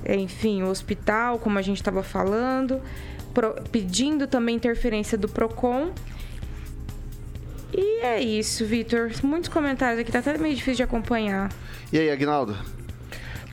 [0.09, 2.81] enfim, o hospital, como a gente estava falando,
[3.33, 5.93] pro, pedindo também interferência do Procon.
[7.73, 9.11] E é isso, Vitor.
[9.23, 11.51] Muitos comentários aqui, tá até meio difícil de acompanhar.
[11.93, 12.57] E aí, Agnaldo?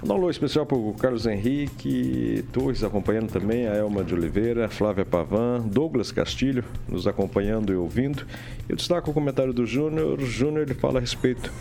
[0.03, 5.05] Um alô especial para o Carlos Henrique Torres acompanhando também, a Elma de Oliveira, Flávia
[5.05, 8.25] Pavan, Douglas Castilho nos acompanhando e ouvindo.
[8.67, 10.19] Eu destaco o comentário do Júnior.
[10.19, 11.53] Júnior ele fala a respeito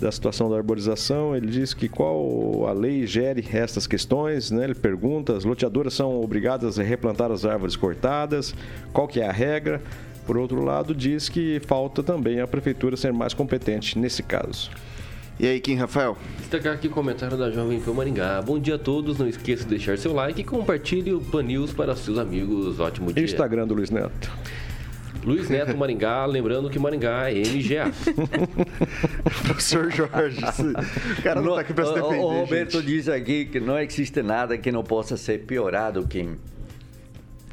[0.00, 1.36] da situação da arborização.
[1.36, 4.64] Ele diz que qual a lei gere estas questões, né?
[4.64, 8.56] Ele pergunta, as loteadoras são obrigadas a replantar as árvores cortadas,
[8.92, 9.80] qual que é a regra?
[10.26, 14.68] Por outro lado, diz que falta também a prefeitura ser mais competente nesse caso.
[15.38, 16.16] E aí, Kim Rafael?
[16.38, 18.40] Destacar aqui o comentário da Jovem Pan Maringá.
[18.40, 21.72] Bom dia a todos, não esqueça de deixar seu like e compartilhe o Pan News
[21.72, 22.78] para seus amigos.
[22.78, 23.24] Ótimo dia.
[23.24, 24.30] Instagram do Luiz Neto.
[25.24, 27.90] Luiz Neto Maringá, lembrando que Maringá é MGA.
[29.42, 30.38] Professor Jorge,
[31.18, 32.18] o cara não, não tá aqui para se defender.
[32.18, 32.86] O Roberto gente.
[32.86, 36.36] diz aqui que não existe nada que não possa ser piorado, Kim.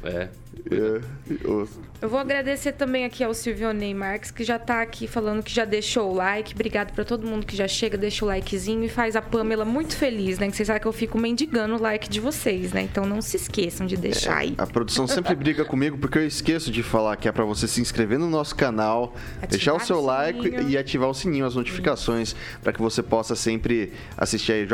[0.04, 0.28] É.
[0.70, 1.00] É,
[1.44, 1.68] eu-
[2.00, 5.64] Eu vou agradecer também aqui ao Silvionei Marques, que já tá aqui falando que já
[5.64, 6.52] deixou o like.
[6.52, 9.96] Obrigado pra todo mundo que já chega, deixa o likezinho e faz a Pamela muito
[9.96, 10.48] feliz, né?
[10.50, 12.82] Que vocês sabem que eu fico mendigando o like de vocês, né?
[12.82, 14.54] Então não se esqueçam de deixar aí.
[14.58, 17.80] A produção sempre briga comigo porque eu esqueço de falar que é pra você se
[17.80, 19.14] inscrever no nosso canal,
[19.48, 23.36] deixar o seu o like e ativar o sininho, as notificações, pra que você possa
[23.36, 24.66] sempre assistir aí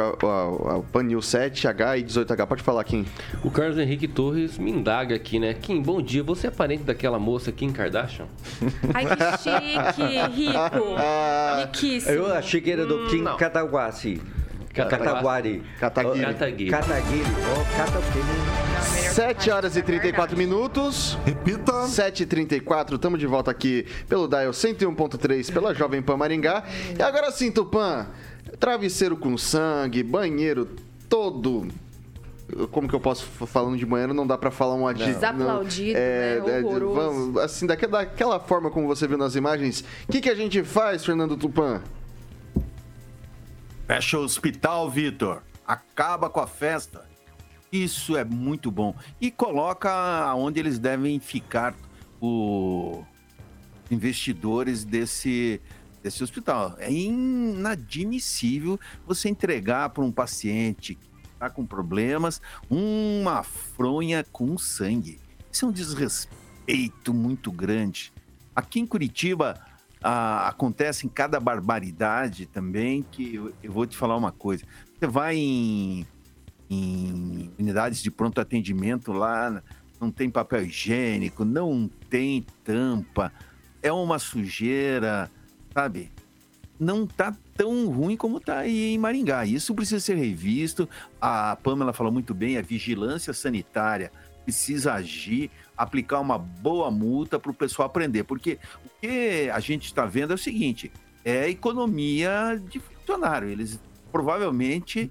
[0.78, 2.46] o Pan News 7H e 18H.
[2.46, 3.04] Pode falar, Kim.
[3.44, 5.52] O Carlos Henrique Torres me indaga aqui, né?
[5.68, 6.22] Kim, bom dia.
[6.22, 8.24] Você é parente daquela moça Kim Kardashian?
[8.94, 10.02] Ai, que chique,
[10.34, 10.96] rico,
[11.60, 12.14] riquíssimo.
[12.14, 13.36] Eu achei que era do Kim Não.
[13.36, 14.22] Kataguasi.
[14.72, 15.04] Kataguasi.
[15.04, 15.62] Kataguari.
[15.78, 16.24] Kataguiri.
[16.24, 16.70] Kataguiri.
[16.70, 17.30] Kataguiri.
[17.52, 19.12] Oh, Kataguiri.
[19.12, 21.18] 7 horas e 34 minutos.
[21.26, 21.72] Repita.
[21.72, 26.64] 7h34, estamos de volta aqui pelo Dial 101.3 pela Jovem Pan Maringá.
[26.98, 28.06] E agora sim, Tupã,
[28.58, 30.66] travesseiro com sangue, banheiro
[31.10, 31.68] todo.
[32.70, 35.16] Como que eu posso, falando de banheiro, não dá pra falar um adjetivo.
[35.16, 36.60] Desaplaudido, né?
[36.62, 36.94] Horroroso.
[36.94, 39.84] vamos, assim, daquela, daquela forma como você viu nas imagens.
[40.08, 41.82] O que, que a gente faz, Fernando Tupan?
[43.86, 45.42] Fecha o hospital, Vitor.
[45.66, 47.06] Acaba com a festa.
[47.70, 48.94] Isso é muito bom.
[49.20, 51.74] E coloca onde eles devem ficar
[52.18, 53.04] os
[53.90, 55.60] investidores desse,
[56.02, 56.76] desse hospital.
[56.78, 60.98] É inadmissível você entregar para um paciente
[61.38, 65.20] está com problemas uma fronha com sangue.
[65.50, 68.12] Isso é um desrespeito muito grande.
[68.54, 69.54] Aqui em Curitiba
[70.02, 74.64] ah, acontecem cada barbaridade também que eu, eu vou te falar uma coisa.
[74.98, 76.06] Você vai em,
[76.68, 79.62] em unidades de pronto atendimento lá,
[80.00, 83.32] não tem papel higiênico, não tem tampa,
[83.80, 85.30] é uma sujeira,
[85.72, 86.10] sabe?
[86.78, 89.44] Não tá tão ruim como tá aí em Maringá.
[89.44, 90.88] Isso precisa ser revisto.
[91.20, 94.12] A Pamela falou muito bem, a vigilância sanitária
[94.44, 98.22] precisa agir, aplicar uma boa multa para o pessoal aprender.
[98.22, 100.92] Porque o que a gente está vendo é o seguinte:
[101.24, 103.48] é economia de funcionário.
[103.48, 103.80] Eles
[104.12, 105.10] provavelmente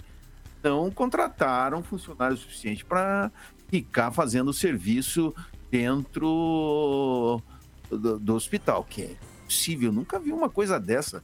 [0.63, 3.29] não contrataram funcionário suficiente para
[3.67, 5.35] ficar fazendo o serviço
[5.69, 7.41] dentro
[7.89, 9.91] do, do hospital, que é possível.
[9.91, 11.21] Nunca vi uma coisa dessa.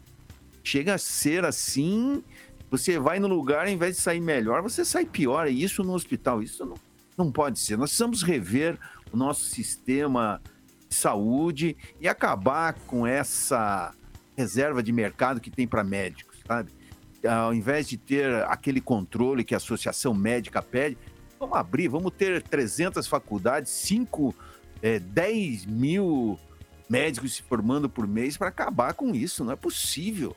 [0.64, 2.24] Chega a ser assim.
[2.72, 5.48] Você vai no lugar, ao invés de sair melhor, você sai pior.
[5.48, 6.76] E isso no hospital, isso não,
[7.18, 7.78] não pode ser.
[7.78, 8.80] Nós precisamos rever
[9.12, 10.42] o nosso sistema
[10.90, 13.94] de saúde e acabar com essa
[14.36, 16.72] reserva de mercado que tem para médicos, sabe?
[17.28, 20.98] Ao invés de ter aquele controle que a Associação Médica pede,
[21.40, 24.36] vamos abrir, vamos ter 300 faculdades, 5,
[24.82, 26.38] eh, 10 mil
[26.90, 29.44] médicos se formando por mês para acabar com isso.
[29.44, 30.36] Não é possível.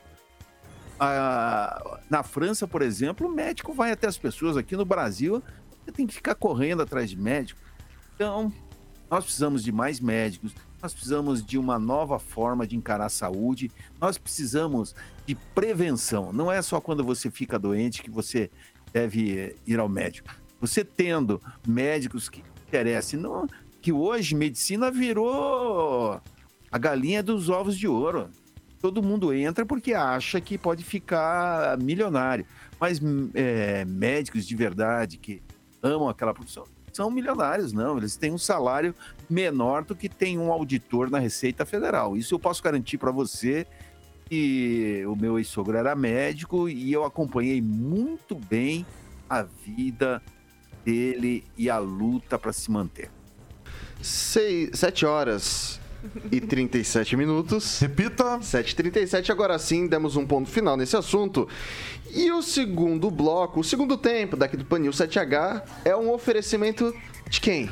[0.99, 4.57] Ah, na França, por exemplo, o médico vai até as pessoas.
[4.57, 5.43] Aqui no Brasil,
[5.85, 7.59] você tem que ficar correndo atrás de médico.
[8.15, 8.51] Então,
[9.09, 13.71] nós precisamos de mais médicos, nós precisamos de uma nova forma de encarar a saúde,
[13.99, 14.95] nós precisamos
[15.25, 16.33] de prevenção.
[16.33, 18.49] Não é só quando você fica doente que você
[18.91, 20.29] deve eh, ir ao médico.
[20.59, 23.47] Você tendo médicos que interessem, não,
[23.81, 26.19] que hoje medicina virou
[26.71, 28.29] a galinha dos ovos de ouro.
[28.79, 32.45] Todo mundo entra porque acha que pode ficar milionário.
[32.79, 33.01] Mas
[33.33, 35.41] é, médicos de verdade que
[35.81, 36.65] amam aquela profissão
[36.97, 37.97] são milionários, não.
[37.97, 38.93] Eles têm um salário
[39.29, 42.17] menor do que tem um auditor na Receita Federal.
[42.17, 43.67] Isso eu posso garantir para você
[44.29, 48.85] E o meu ex-sogro era médico e eu acompanhei muito bem
[49.29, 50.21] a vida
[50.83, 53.09] dele e a luta para se manter.
[54.01, 55.79] Seis, 7 horas
[56.31, 57.79] e 37 minutos.
[57.79, 58.39] Repita.
[58.39, 61.47] 7h37, agora sim, demos um ponto final nesse assunto.
[62.13, 66.93] E o segundo bloco, o segundo tempo daqui do Panil 7H é um oferecimento
[67.29, 67.69] de quem?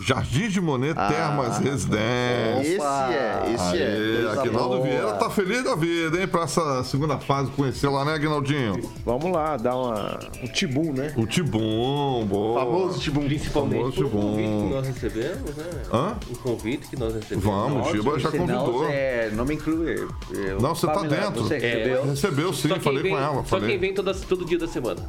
[0.00, 2.60] Jardim de Monet Termas Residência.
[2.60, 3.86] Esse é, esse é.
[3.86, 4.82] Aê, Coisa Aguinaldo.
[4.82, 6.26] Vieira tá feliz da vida, hein?
[6.28, 8.90] Pra essa segunda fase conhecer lá, né, Aguinaldinho?
[9.04, 11.12] Vamos lá, dar uma, um tibum, né?
[11.16, 12.60] O Tibum, boa.
[12.60, 13.24] Famoso Tibum.
[13.26, 15.64] Principalmente Famoso por um convite que nós recebemos, né?
[15.92, 16.16] Hã?
[16.30, 17.44] Um convite que nós recebemos.
[17.44, 18.86] Vamos, o Giba já convidou.
[18.90, 20.06] é, não me inclui.
[20.32, 21.42] Eu- Não, você tá dentro.
[21.42, 22.04] Você É, recebeu?
[22.06, 23.36] Recebeu sim, falei vem, com ela.
[23.36, 23.70] Só Falei.
[23.70, 25.00] quem vem toda, todo dia da semana.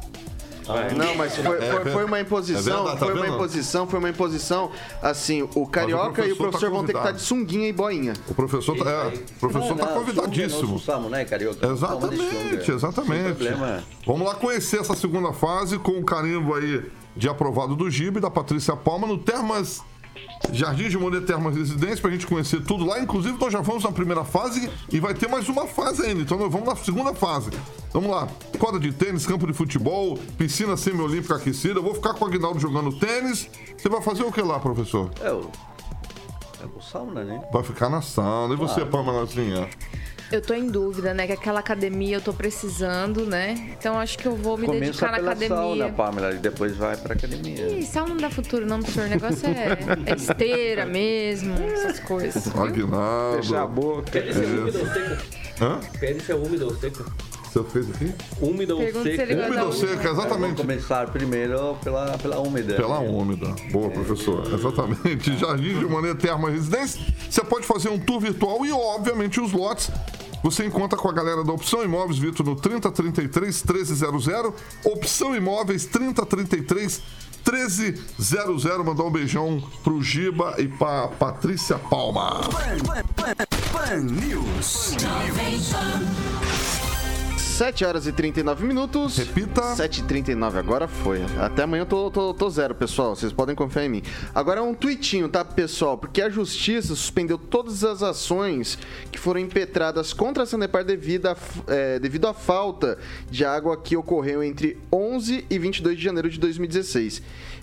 [0.68, 0.92] Vai.
[0.94, 3.34] Não, mas foi, É, foi, é foi uma é imposição, verdade, tá foi uma vendo?
[3.34, 4.70] imposição, foi uma imposição.
[5.02, 7.16] Assim, o Carioca e o professor tá vão ter que estar convidado.
[7.18, 8.12] de sunguinha e boinha.
[8.28, 10.76] O professor tá, é, o professor tá convidadíssimo.
[10.76, 11.66] Usamos, né, Carioca?
[11.66, 13.38] Exatamente, exatamente.
[14.06, 16.82] Vamos lá conhecer essa segunda fase com o carimbo aí
[17.16, 19.82] de aprovado do Gibe, da Patrícia Palma, no Termas.
[20.52, 23.00] Jardim de Monet Termas Residência, pra gente conhecer tudo lá.
[23.00, 26.22] Inclusive, nós já vamos na primeira fase e vai ter mais uma fase ainda.
[26.22, 27.50] Então, nós vamos na segunda fase.
[27.92, 28.28] Vamos lá.
[28.58, 31.78] Quadra de tênis, campo de futebol, piscina semiolímpica aquecida.
[31.78, 33.48] Eu vou ficar com o Aguinaldo jogando tênis.
[33.76, 35.10] Você vai fazer o que lá, professor?
[35.20, 35.50] É o,
[36.62, 37.42] é o sauna, né?
[37.52, 38.54] Vai ficar na sauna.
[38.54, 39.68] E você, Pamelazinha?
[40.30, 41.26] Eu tô em dúvida, né?
[41.26, 43.70] Que aquela academia eu tô precisando, né?
[43.78, 45.56] Então acho que eu vou me Começa dedicar na pela academia.
[45.56, 47.66] sauna, Pamela, e depois vai pra academia.
[47.68, 49.04] Ih, sauna não dá futuro, não, professor.
[49.06, 49.78] O negócio é,
[50.10, 52.46] é esteira mesmo, essas coisas.
[52.46, 52.62] viu?
[52.62, 53.36] Aguinaldo.
[53.42, 54.10] Fechar a boca.
[54.10, 55.18] Pede se é úmida ou seca.
[55.62, 55.80] Hã?
[55.98, 57.04] Pede se é úmida ou seca.
[57.50, 58.12] Você fez aqui?
[58.42, 59.34] Úmida ou Pergunta se seca.
[59.34, 60.02] gosta Úmida ou seca, úmida.
[60.12, 60.56] Vamos exatamente.
[60.60, 62.74] começar primeiro pela, pela úmida.
[62.74, 63.46] Pela úmida.
[63.72, 64.46] Boa, professor.
[64.52, 65.34] Exatamente.
[65.38, 67.00] Jardim de Maneira Terma Residência.
[67.30, 69.90] Você pode fazer um tour virtual e, obviamente, os lotes.
[70.42, 74.26] Você encontra com a galera da Opção Imóveis, Vitor, no 3033 1300.
[74.84, 77.02] Opção Imóveis 3033
[77.44, 78.64] 1300.
[78.84, 82.40] Mandar um beijão pro Giba e pra Patrícia Palma.
[83.72, 84.96] Pan News.
[87.58, 89.18] 7 horas e 39 minutos.
[89.18, 89.60] Repita.
[89.74, 91.20] 7h39, agora foi.
[91.40, 93.16] Até amanhã eu tô, tô, tô zero, pessoal.
[93.16, 94.02] Vocês podem confiar em mim.
[94.32, 95.98] Agora é um tweetinho, tá, pessoal?
[95.98, 98.78] Porque a justiça suspendeu todas as ações
[99.10, 101.36] que foram impetradas contra a Sanepar devido, a,
[101.66, 102.96] é, devido à falta
[103.28, 107.20] de água que ocorreu entre 11 e 22 de janeiro de 2016.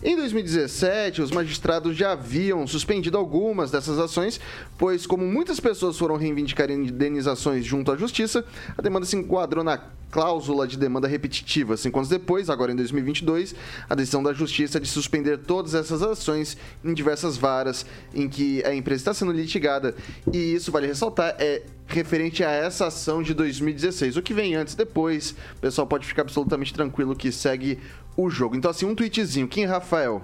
[0.08, 4.40] Em 2017, os magistrados já haviam suspendido algumas dessas ações,
[4.78, 8.46] pois, como muitas pessoas foram reivindicar indenizações junto à justiça,
[8.78, 9.80] a demanda se enquadrou na
[10.12, 11.76] cláusula de demanda repetitiva.
[11.76, 13.56] Cinco anos depois, agora em 2022,
[13.90, 17.84] a decisão da Justiça de suspender todas essas ações em diversas varas
[18.14, 19.96] em que a empresa está sendo litigada.
[20.32, 24.18] E isso, vale ressaltar, é referente a essa ação de 2016.
[24.18, 27.80] O que vem antes, depois, o pessoal pode ficar absolutamente tranquilo que segue
[28.16, 28.56] o jogo.
[28.56, 29.48] Então, assim, um tweetzinho.
[29.48, 30.22] Quem, Rafael?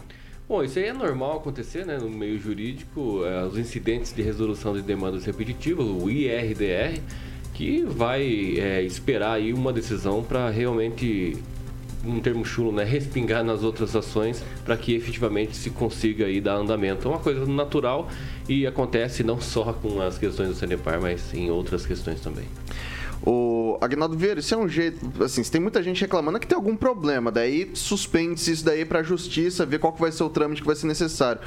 [0.47, 1.97] Bom, isso aí é normal acontecer, né?
[1.97, 6.99] No meio jurídico, é, os incidentes de resolução de demandas repetitivas, o IRDR,
[7.53, 11.37] que vai é, esperar aí uma decisão para realmente,
[12.03, 12.83] um termo chulo, né?
[12.83, 17.07] Respingar nas outras ações para que efetivamente se consiga aí dar andamento.
[17.07, 18.09] É uma coisa natural
[18.49, 22.45] e acontece não só com as questões do Sanepar, mas em outras questões também.
[23.23, 26.47] O Agnaldo Vieira, isso é um jeito, assim, se tem muita gente reclamando é que
[26.47, 30.29] tem algum problema, daí suspende-se isso daí pra justiça, ver qual que vai ser o
[30.29, 31.39] trâmite que vai ser necessário.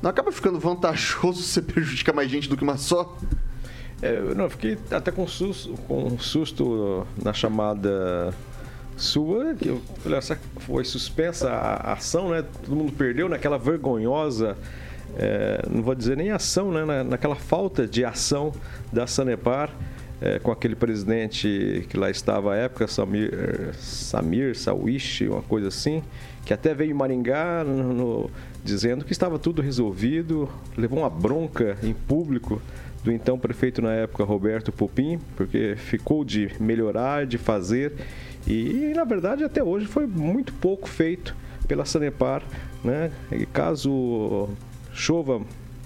[0.00, 3.14] Não acaba ficando vantajoso você prejudicar mais gente do que uma só?
[4.00, 8.32] É, não, eu fiquei até com susto, com susto na chamada
[8.96, 9.82] sua, que eu
[10.16, 12.42] essa foi suspensa a a ação, né?
[12.64, 14.56] Todo mundo perdeu naquela vergonhosa,
[15.16, 16.84] é, não vou dizer nem ação, né?
[16.84, 18.52] Na- naquela falta de ação
[18.92, 19.70] da Sanepar.
[20.20, 23.30] É, com aquele presidente que lá estava à época, Samir,
[23.74, 26.02] Samir Sawish, uma coisa assim,
[26.44, 28.30] que até veio em Maringá no- no-
[28.64, 32.60] dizendo que estava tudo resolvido, levou uma bronca em público
[33.04, 37.92] do então prefeito na época, Roberto Pupim, porque ficou de melhorar, de fazer,
[38.46, 41.34] e na verdade até hoje foi muito pouco feito
[41.68, 42.42] pela Sanepar,
[42.82, 43.10] né?
[43.30, 44.48] E caso
[44.92, 45.40] chova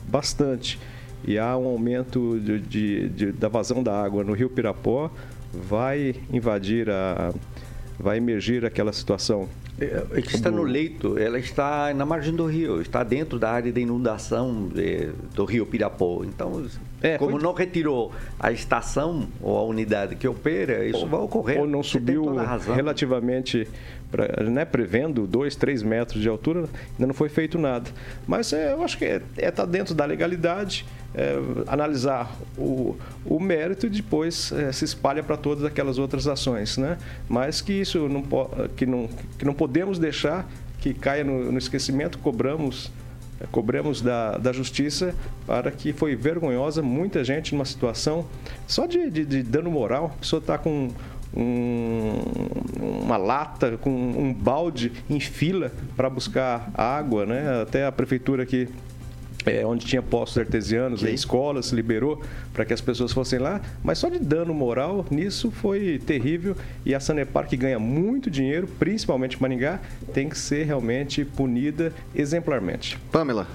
[0.08, 0.78] bastante
[1.24, 5.10] e há um aumento de, de- de- da vazão da água no Rio Pirapó,
[5.52, 7.32] vai invadir a
[7.98, 9.48] vai emergir aquela situação.
[9.80, 13.80] É está no leito, ela está na margem do rio, está dentro da área de
[13.80, 16.22] inundação eh, do rio Pirapó.
[16.24, 16.64] Então,
[17.00, 17.42] É, Como foi...
[17.42, 21.60] não retirou a estação ou a unidade que opera, isso ou, vai ocorrer.
[21.60, 22.24] Ou não subiu
[22.74, 23.66] relativamente,
[24.12, 27.90] pra, né, prevendo 2, 3 metros de altura, ainda não foi feito nada.
[28.26, 30.86] Mas é, eu acho que é, é tá dentro da legalidade.
[31.14, 31.34] É,
[31.66, 32.96] analisar o,
[33.26, 36.96] o mérito e depois é, se espalha para todas aquelas outras ações, né?
[37.28, 38.22] Mas que isso não,
[38.74, 40.48] que não, que não podemos deixar
[40.80, 42.90] que caia no, no esquecimento, cobramos
[43.50, 45.14] cobramos da, da justiça
[45.46, 48.26] para que foi vergonhosa muita gente numa situação
[48.66, 50.12] só de, de, de dano moral.
[50.14, 50.90] A pessoa está com
[51.34, 52.20] um,
[53.04, 57.62] uma lata, com um balde em fila para buscar água, né?
[57.62, 58.68] Até a prefeitura aqui
[59.46, 62.22] é, onde tinha postos artesianos, e escolas liberou
[62.52, 66.94] para que as pessoas fossem lá, mas só de dano moral nisso foi terrível e
[66.94, 69.80] a Sanepar que ganha muito dinheiro, principalmente Maringá,
[70.12, 72.98] tem que ser realmente punida exemplarmente.
[73.10, 73.46] Pamela.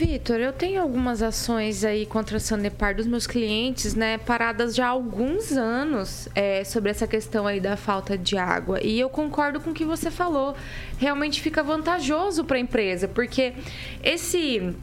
[0.00, 4.86] Vitor, eu tenho algumas ações aí contra a Sanepar dos meus clientes, né, paradas já
[4.86, 8.82] há alguns anos é, sobre essa questão aí da falta de água.
[8.82, 10.56] E eu concordo com o que você falou.
[10.96, 13.52] Realmente fica vantajoso para a empresa, porque
[14.02, 14.74] esse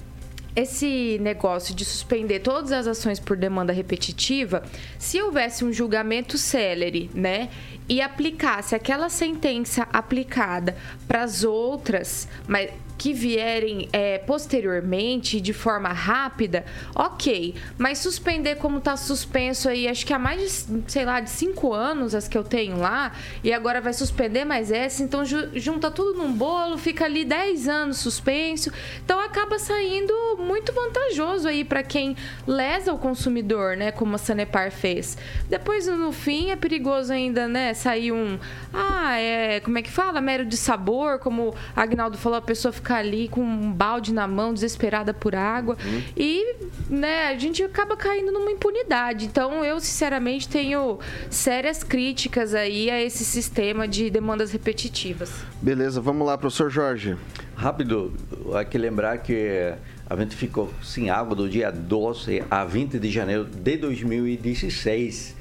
[0.55, 4.63] esse negócio de suspender todas as ações por demanda repetitiva,
[4.97, 7.49] se houvesse um julgamento célere, né,
[7.89, 10.75] e aplicasse aquela sentença aplicada
[11.07, 17.55] para as outras, mas que vierem é, posteriormente de forma rápida, ok.
[17.77, 21.73] Mas suspender como está suspenso aí, acho que há mais de, sei lá, de cinco
[21.73, 25.91] anos as que eu tenho lá, e agora vai suspender mais essa, então ju junta
[25.91, 28.71] tudo num bolo, fica ali 10 anos suspenso.
[29.03, 33.91] Então acaba saindo muito vantajoso aí para quem lesa o consumidor, né?
[33.91, 35.17] Como a Sanepar fez.
[35.49, 37.73] Depois, no fim, é perigoso ainda, né?
[37.73, 38.39] Sair um.
[38.73, 39.59] Ah, é.
[39.59, 40.21] Como é que fala?
[40.21, 44.25] Mero de sabor, como Agnaldo falou, a pessoa fica ficar ali com um balde na
[44.25, 45.77] mão, desesperada por água.
[45.83, 46.01] Uhum.
[46.15, 46.55] E,
[46.89, 49.25] né, a gente acaba caindo numa impunidade.
[49.25, 50.97] Então, eu, sinceramente, tenho
[51.29, 55.29] sérias críticas aí a esse sistema de demandas repetitivas.
[55.61, 57.17] Beleza, vamos lá, professor Jorge.
[57.55, 58.13] Rápido,
[58.55, 59.73] aqui lembrar que
[60.09, 65.35] a gente ficou sem água do dia 12 a 20 de janeiro de 2016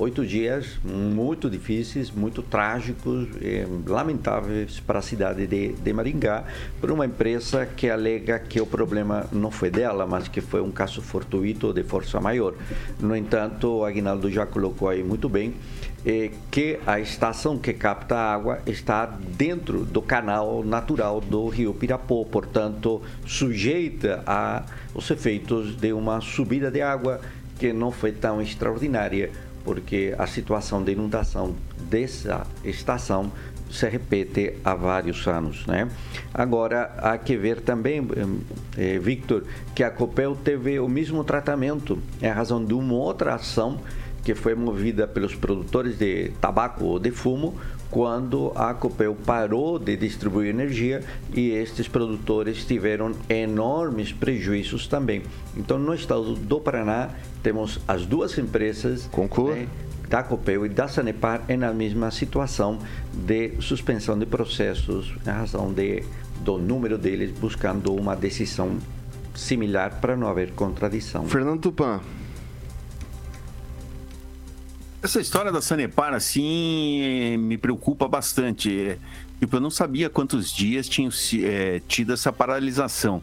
[0.00, 6.44] oito dias muito difíceis, muito trágicos, e lamentáveis para a cidade de, de Maringá,
[6.80, 10.70] por uma empresa que alega que o problema não foi dela, mas que foi um
[10.70, 12.54] caso fortuito de força maior.
[12.98, 15.54] No entanto, o Aguinaldo já colocou aí muito bem
[16.06, 21.74] eh, que a estação que capta a água está dentro do canal natural do rio
[21.74, 24.62] Pirapó, portanto, sujeita a
[24.94, 27.20] os efeitos de uma subida de água
[27.58, 29.30] que não foi tão extraordinária
[29.64, 31.54] porque a situação de inundação
[31.88, 33.30] dessa estação
[33.70, 35.88] se repete há vários anos, né?
[36.34, 38.06] Agora há que ver também,
[38.76, 39.44] eh, Victor,
[39.74, 43.80] que a Copel teve o mesmo tratamento em razão de uma outra ação
[44.24, 47.54] que foi movida pelos produtores de tabaco ou de fumo,
[47.90, 51.02] quando a Copel parou de distribuir energia
[51.34, 55.22] e estes produtores tiveram enormes prejuízos também.
[55.56, 57.10] Então, no estado do Paraná,
[57.42, 59.08] temos as duas empresas
[59.48, 59.66] né,
[60.08, 62.78] da Copel e da Sanepar na mesma situação
[63.12, 66.04] de suspensão de processos em razão de,
[66.40, 68.78] do número deles buscando uma decisão
[69.34, 71.26] similar para não haver contradição.
[71.26, 72.00] Fernando Tupan.
[75.02, 78.98] Essa história da Sanepar, assim, me preocupa bastante.
[79.38, 81.10] Tipo, eu não sabia quantos dias tinham
[81.42, 83.22] é, tido essa paralisação.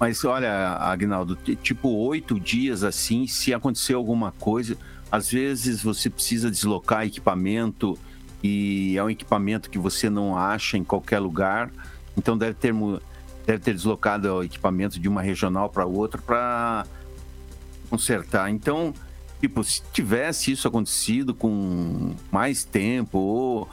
[0.00, 4.76] Mas olha, Agnaldo, tipo, oito dias assim, se acontecer alguma coisa,
[5.12, 7.96] às vezes você precisa deslocar equipamento
[8.42, 11.70] e é um equipamento que você não acha em qualquer lugar.
[12.16, 12.74] Então deve ter,
[13.46, 16.84] deve ter deslocado o equipamento de uma regional para outra para
[17.88, 18.50] consertar.
[18.50, 18.92] Então
[19.44, 23.68] Tipo, se tivesse isso acontecido com mais tempo, ou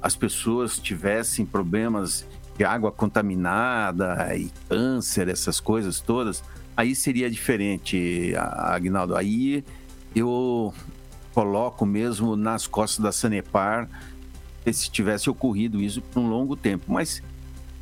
[0.00, 2.24] as pessoas tivessem problemas
[2.56, 6.44] de água contaminada e câncer, essas coisas todas,
[6.76, 9.16] aí seria diferente, Agnaldo.
[9.16, 9.64] Aí
[10.14, 10.72] eu
[11.34, 13.88] coloco mesmo nas costas da Sanepar
[14.72, 16.84] se tivesse ocorrido isso por um longo tempo.
[16.86, 17.20] Mas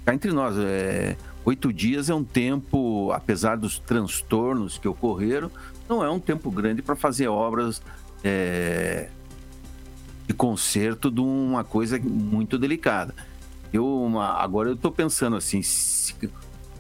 [0.03, 1.15] cá entre nós, é,
[1.45, 5.51] oito dias é um tempo, apesar dos transtornos que ocorreram,
[5.89, 7.83] não é um tempo grande para fazer obras
[8.23, 9.09] é,
[10.27, 13.15] de conserto de uma coisa muito delicada.
[13.73, 16.15] Eu uma, agora eu estou pensando assim, se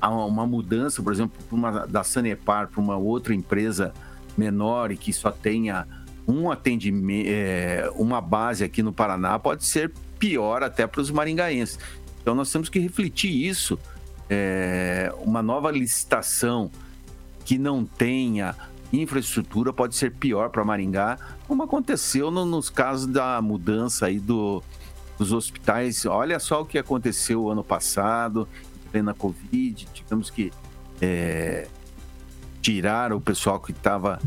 [0.00, 3.92] há uma mudança, por exemplo, uma, da Sanepar para uma outra empresa
[4.36, 5.86] menor e que só tenha
[6.26, 11.78] um atendimento, é, uma base aqui no Paraná, pode ser pior até para os maringaenses.
[12.22, 13.78] Então nós temos que refletir isso.
[14.30, 16.70] É, uma nova licitação
[17.44, 18.54] que não tenha
[19.00, 24.62] infraestrutura pode ser pior para Maringá, como aconteceu no, nos casos da mudança aí do,
[25.18, 26.04] dos hospitais.
[26.06, 28.48] Olha só o que aconteceu ano passado,
[28.92, 30.52] plena Covid, tivemos que
[31.00, 31.66] é,
[32.62, 34.20] tirar o pessoal que estava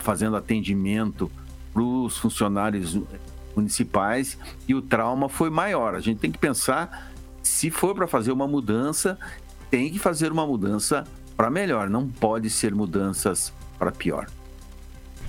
[0.00, 1.30] fazendo atendimento
[1.72, 2.98] para os funcionários
[3.56, 4.38] municipais
[4.68, 5.94] e o trauma foi maior.
[5.94, 9.18] A gente tem que pensar, se for para fazer uma mudança,
[9.70, 11.04] tem que fazer uma mudança
[11.36, 13.52] para melhor, não pode ser mudanças
[13.82, 14.28] para pior.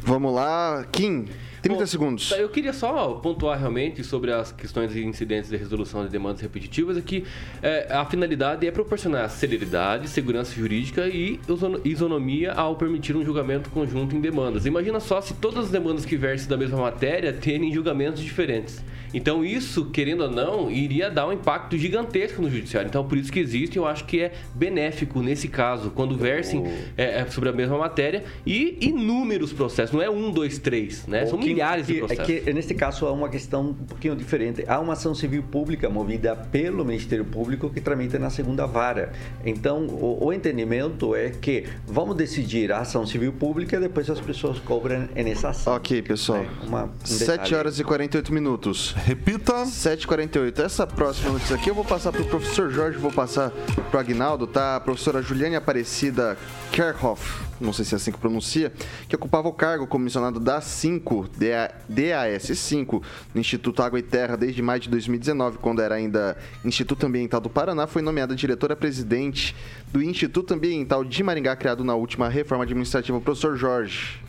[0.03, 1.25] Vamos lá, Kim.
[1.63, 2.31] 30 Bom, segundos.
[2.31, 6.97] Eu queria só pontuar realmente sobre as questões de incidentes de resolução de demandas repetitivas,
[6.97, 7.23] é que
[7.63, 11.39] é, a finalidade é proporcionar celeridade, segurança jurídica e
[11.85, 14.65] isonomia ao permitir um julgamento conjunto em demandas.
[14.65, 18.83] Imagina só se todas as demandas que versem da mesma matéria terem julgamentos diferentes.
[19.13, 22.87] Então isso, querendo ou não, iria dar um impacto gigantesco no judiciário.
[22.87, 26.63] Então por isso que existe, eu acho que é benéfico nesse caso, quando versem
[26.97, 29.93] é, é, sobre a mesma matéria e inúmeros processos.
[29.93, 31.25] Não é um, dois, três, né?
[31.25, 32.29] São milhares de processos.
[32.29, 34.63] É que, nesse caso, há uma questão um pouquinho diferente.
[34.67, 39.11] Há uma ação civil pública movida pelo Ministério Público que tramita na segunda vara.
[39.45, 44.19] Então, o, o entendimento é que vamos decidir a ação civil pública e depois as
[44.19, 45.75] pessoas cobram nessa ação.
[45.75, 46.43] Ok, pessoal.
[46.43, 47.55] É uma, um 7 detalhe.
[47.55, 48.95] horas e 48 minutos.
[49.05, 49.65] Repita.
[49.65, 50.59] 7h48.
[50.59, 53.51] Essa próxima notícia aqui eu vou passar pro professor Jorge, vou passar
[53.91, 54.77] pro Agnaldo, tá?
[54.77, 56.37] A professora Juliane Aparecida
[56.71, 58.71] Kerhoff, não sei se é assim que pronuncia,
[59.09, 64.61] que ocupava o cargo comissionado da 5, DA DAS5, no Instituto Água e Terra desde
[64.61, 69.53] maio de 2019, quando era ainda Instituto Ambiental do Paraná, foi nomeada diretora-presidente
[69.91, 73.19] do Instituto Ambiental de Maringá, criado na última reforma administrativa.
[73.19, 74.22] Professor Jorge.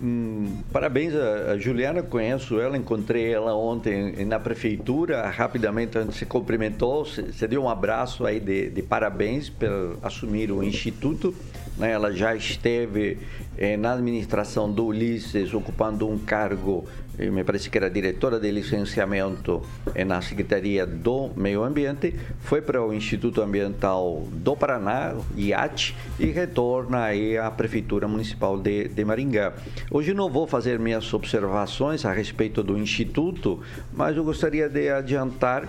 [0.00, 6.16] Hum, parabéns a, a Juliana, conheço ela, encontrei ela ontem na prefeitura, rapidamente a gente
[6.16, 11.34] se cumprimentou, se deu um abraço aí de, de parabéns por assumir o instituto,
[11.76, 11.90] né?
[11.90, 13.18] ela já esteve
[13.58, 16.86] eh, na administração do Ulisses ocupando um cargo,
[17.18, 19.62] eh, me parece que era diretora de licenciamento
[19.94, 26.26] eh, na Secretaria do Meio Ambiente, foi para o Instituto Ambiental do Paraná, IAT, e
[26.26, 29.52] retorna aí à Prefeitura Municipal de, de Maringá.
[29.90, 33.60] Hoje não vou fazer minhas observações a respeito do Instituto,
[33.92, 35.68] mas eu gostaria de adiantar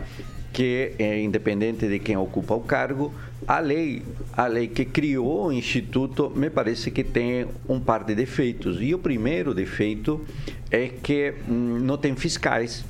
[0.52, 3.14] que, eh, independente de quem ocupa o cargo,
[3.48, 8.14] a lei, a lei que criou o Instituto, me parece que tem um par de
[8.14, 8.78] defeitos.
[8.82, 10.22] E o primeiro defeito
[10.70, 12.86] é que hum, não tem fiscais.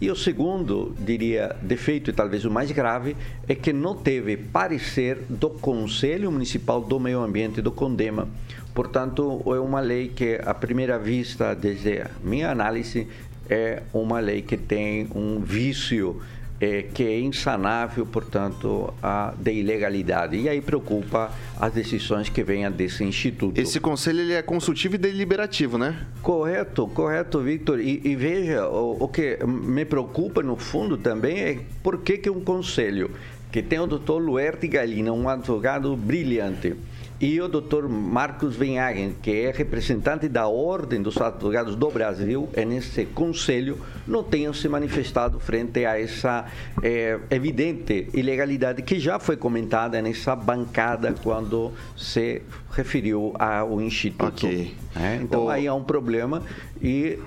[0.00, 5.18] E o segundo, diria, defeito e talvez o mais grave, é que não teve parecer
[5.28, 8.28] do Conselho Municipal do Meio Ambiente do Condema.
[8.74, 13.06] Portanto, é uma lei que, à primeira vista, desde a minha análise,
[13.48, 16.20] é uma lei que tem um vício
[16.62, 20.36] eh, que é insanável, portanto, a, de ilegalidade.
[20.36, 23.60] E aí preocupa as decisões que venham desse instituto.
[23.60, 26.06] Esse conselho ele é consultivo e deliberativo, né?
[26.22, 27.80] Correto, correto, Victor.
[27.80, 32.30] E, e veja, o, o que me preocupa no fundo também é por que, que
[32.30, 33.10] um conselho
[33.50, 36.74] que tem o doutor Luerte Galina, um advogado brilhante,
[37.22, 42.64] e o doutor Marcos Venhagen, que é representante da Ordem dos Advogados do Brasil, é
[42.64, 46.44] nesse conselho, não tenham se manifestado frente a essa
[46.82, 52.42] eh, evidente ilegalidade que já foi comentada nessa bancada quando se
[52.72, 54.44] referiu ao Instituto.
[54.44, 54.74] Ok.
[54.96, 55.20] né?
[55.22, 56.42] Então O- aí há um problema
[56.82, 57.20] e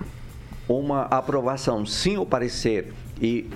[0.67, 2.91] uma aprovação sem o parecer
[3.21, 3.47] e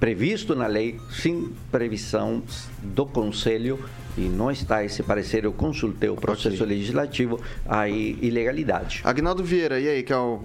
[0.00, 2.42] previsto na lei, sem previsão
[2.82, 3.78] do Conselho,
[4.18, 9.00] e não está esse parecer, eu consultei o processo legislativo, aí ilegalidade.
[9.04, 10.40] Agnaldo Vieira, e aí, que é o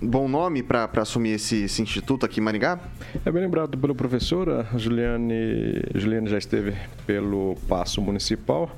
[0.00, 2.78] bom nome para assumir esse, esse instituto aqui em Maringá?
[3.24, 6.74] É bem lembrado pelo professor, a Juliane, Juliane já esteve
[7.06, 8.74] pelo Paço Municipal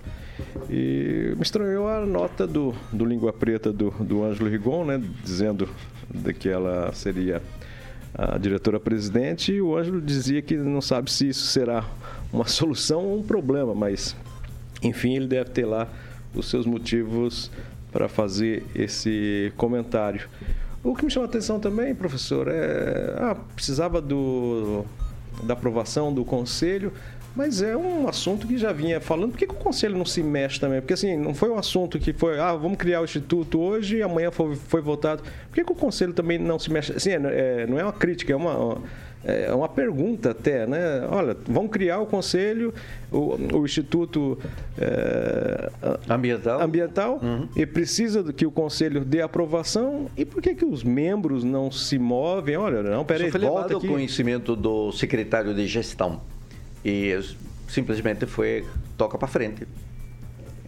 [0.68, 5.68] e me estranhou a nota do, do Língua Preta do, do Ângelo Rigon, né, dizendo
[6.12, 7.40] de que ela seria
[8.14, 11.84] a diretora-presidente e o Ângelo dizia que não sabe se isso será
[12.32, 14.16] uma solução ou um problema, mas
[14.82, 15.88] enfim, ele deve ter lá
[16.34, 17.50] os seus motivos
[17.90, 20.28] para fazer esse comentário.
[20.84, 23.14] O que me chama a atenção também, professor, é.
[23.18, 24.84] Ah, precisava do,
[25.42, 26.92] da aprovação do conselho,
[27.34, 29.32] mas é um assunto que já vinha falando.
[29.32, 30.80] Por que, que o conselho não se mexe também?
[30.80, 34.02] Porque assim, não foi um assunto que foi, ah, vamos criar o instituto hoje e
[34.02, 35.22] amanhã foi, foi votado.
[35.22, 36.92] Por que, que o conselho também não se mexe?
[36.92, 38.78] Assim, é, é, não é uma crítica, é uma.
[39.28, 41.04] É uma pergunta até, né?
[41.10, 42.72] Olha, vamos criar o conselho,
[43.10, 44.38] o, o Instituto
[44.78, 45.70] é,
[46.08, 47.20] Ambiental, ambiental
[47.56, 50.08] e precisa do que o conselho dê aprovação.
[50.16, 52.56] E por que, que os membros não se movem?
[52.56, 53.88] Olha, não, peraí, volta levado aqui.
[53.88, 56.20] conhecimento do secretário de gestão
[56.84, 57.18] e
[57.66, 58.64] simplesmente foi
[58.96, 59.66] toca para frente.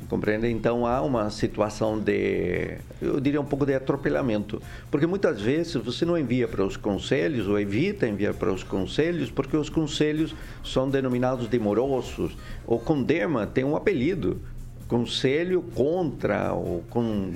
[0.08, 0.48] Compreende?
[0.48, 6.04] Então há uma situação de, eu diria um pouco de atropelamento, porque muitas vezes você
[6.04, 10.34] não envia para os conselhos ou evita enviar para os conselhos, porque os conselhos
[10.64, 12.36] são denominados demorosos.
[12.66, 14.40] O CONDEMA tem um apelido,
[14.88, 17.30] Conselho contra ou com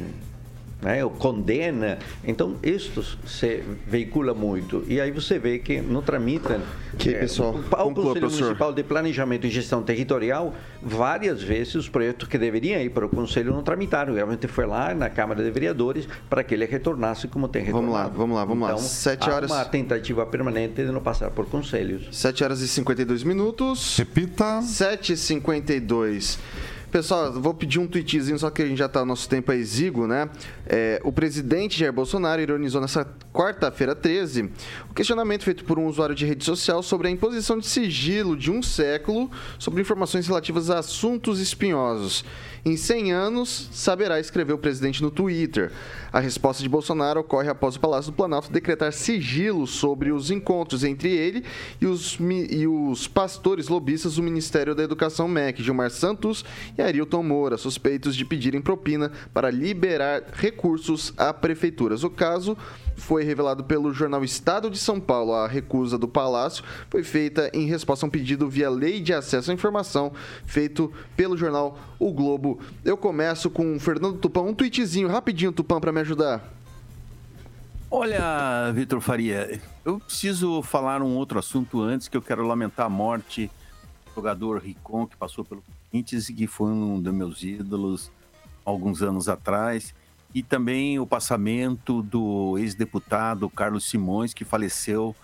[0.82, 1.98] né, ou condena.
[2.24, 4.84] Então, isto se veicula muito.
[4.88, 6.60] E aí você vê que não tramitam.
[6.98, 12.28] Que, é, pessoal, o Conselho Municipal de Planejamento e Gestão Territorial, várias vezes os projetos
[12.28, 14.12] que deveriam ir para o Conselho não tramitaram.
[14.12, 18.12] Realmente foi lá na Câmara de Vereadores para que ele retornasse como tem retornado.
[18.12, 18.82] Vamos lá, vamos lá, vamos então, lá.
[18.82, 19.50] Sete horas.
[19.50, 22.08] uma tentativa permanente de não passar por conselhos.
[22.10, 23.96] 7 horas e 52 minutos.
[23.96, 24.60] Repita.
[24.60, 26.38] 7h52.
[26.92, 30.06] Pessoal, vou pedir um tweetzinho, só que a gente já está, nosso tempo é exíguo,
[30.06, 30.28] né?
[30.66, 34.50] É, o presidente Jair Bolsonaro ironizou nessa quarta-feira 13
[34.90, 38.50] o questionamento feito por um usuário de rede social sobre a imposição de sigilo de
[38.50, 42.26] um século sobre informações relativas a assuntos espinhosos.
[42.64, 45.72] Em 100 anos, saberá escrever o presidente no Twitter.
[46.12, 50.84] A resposta de Bolsonaro ocorre após o Palácio do Planalto decretar sigilo sobre os encontros
[50.84, 51.44] entre ele
[51.80, 52.16] e os,
[52.48, 56.44] e os pastores lobistas do Ministério da Educação MEC, Gilmar Santos
[56.78, 62.04] e Arilton Moura, suspeitos de pedirem propina para liberar recursos a prefeituras.
[62.04, 62.56] O caso
[63.02, 65.34] foi revelado pelo jornal Estado de São Paulo.
[65.34, 69.50] A recusa do Palácio foi feita em resposta a um pedido via Lei de Acesso
[69.50, 70.12] à Informação
[70.46, 72.60] feito pelo jornal O Globo.
[72.84, 74.40] Eu começo com o Fernando Tupã.
[74.42, 76.48] Um tweetzinho rapidinho, Tupã, para me ajudar.
[77.90, 82.88] Olha, Vitor Faria, eu preciso falar um outro assunto antes que eu quero lamentar a
[82.88, 83.50] morte
[84.06, 88.12] do jogador Ricon que passou pelo Corinthians e que foi um dos meus ídolos
[88.64, 89.92] alguns anos atrás
[90.34, 95.14] e também o passamento do ex-deputado Carlos Simões, que faleceu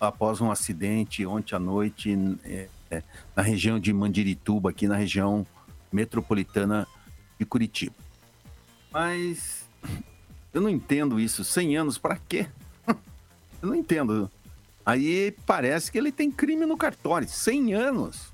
[0.00, 3.02] após um acidente ontem à noite é, é,
[3.34, 5.46] na região de Mandirituba, aqui na região
[5.92, 6.86] metropolitana
[7.38, 7.94] de Curitiba.
[8.92, 9.68] Mas
[10.52, 11.44] eu não entendo isso.
[11.44, 12.46] 100 anos para quê?
[13.62, 14.30] Eu não entendo.
[14.84, 17.28] Aí parece que ele tem crime no cartório.
[17.28, 18.32] 100 anos.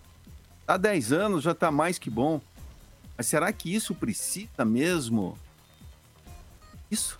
[0.66, 2.40] Há 10 anos já está mais que bom.
[3.16, 5.36] Mas será que isso precisa mesmo
[6.90, 7.18] isso.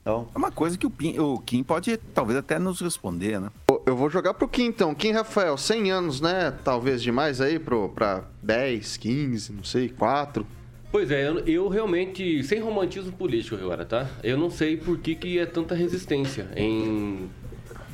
[0.00, 0.26] Então.
[0.34, 3.50] É uma coisa que o, Pim, o Kim pode talvez até nos responder, né?
[3.84, 4.94] Eu vou jogar pro Kim então.
[4.94, 6.50] Kim Rafael, 100 anos, né?
[6.64, 10.46] Talvez demais aí pro, pra 10, 15, não sei, 4.
[10.90, 14.08] Pois é, eu, eu, realmente, sem romantismo político agora, tá?
[14.22, 17.28] Eu não sei por que, que é tanta resistência em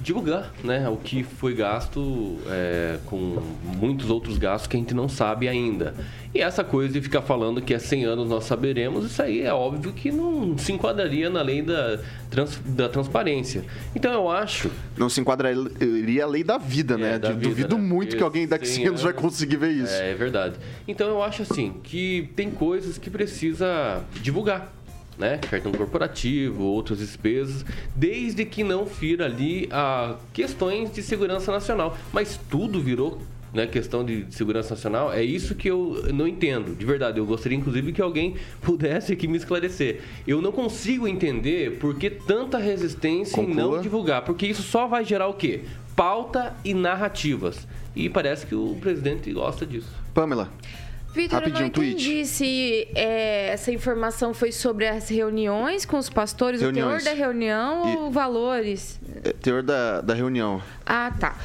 [0.04, 3.42] divulgar né, o que foi gasto é, com
[3.80, 5.94] muitos outros gastos que a gente não sabe ainda.
[6.34, 9.52] E essa coisa de ficar falando que é 100 anos nós saberemos, isso aí é
[9.52, 13.64] óbvio que não se enquadraria na lei da, trans, da transparência.
[13.96, 14.70] Então eu acho.
[14.96, 17.14] Não se enquadraria a lei da vida, né?
[17.14, 17.82] É, da vida, Duvido né?
[17.82, 19.94] muito Porque que alguém daqui 100 anos vai conseguir ver isso.
[19.94, 20.56] É, é verdade.
[20.86, 24.73] Então eu acho assim que tem coisas que precisa divulgar
[25.18, 25.38] né?
[25.38, 31.96] Cartão corporativo, outras despesas, desde que não fira ali a questões de segurança nacional.
[32.12, 33.20] Mas tudo virou
[33.54, 37.18] né, questão de segurança nacional, é isso que eu não entendo, de verdade.
[37.18, 40.00] Eu gostaria, inclusive, que alguém pudesse aqui me esclarecer.
[40.26, 43.52] Eu não consigo entender por que tanta resistência Conclua.
[43.52, 45.60] em não divulgar, porque isso só vai gerar o quê?
[45.94, 47.68] Pauta e narrativas.
[47.94, 49.88] E parece que o presidente gosta disso.
[50.12, 50.50] Pamela.
[51.14, 52.26] Vitor, eu não entendi tweet.
[52.26, 57.02] se é, essa informação foi sobre as reuniões com os pastores, reuniões.
[57.02, 57.96] o teor da reunião e...
[57.96, 59.00] ou valores?
[59.22, 60.60] É, teor da, da reunião.
[60.84, 61.36] Ah, tá.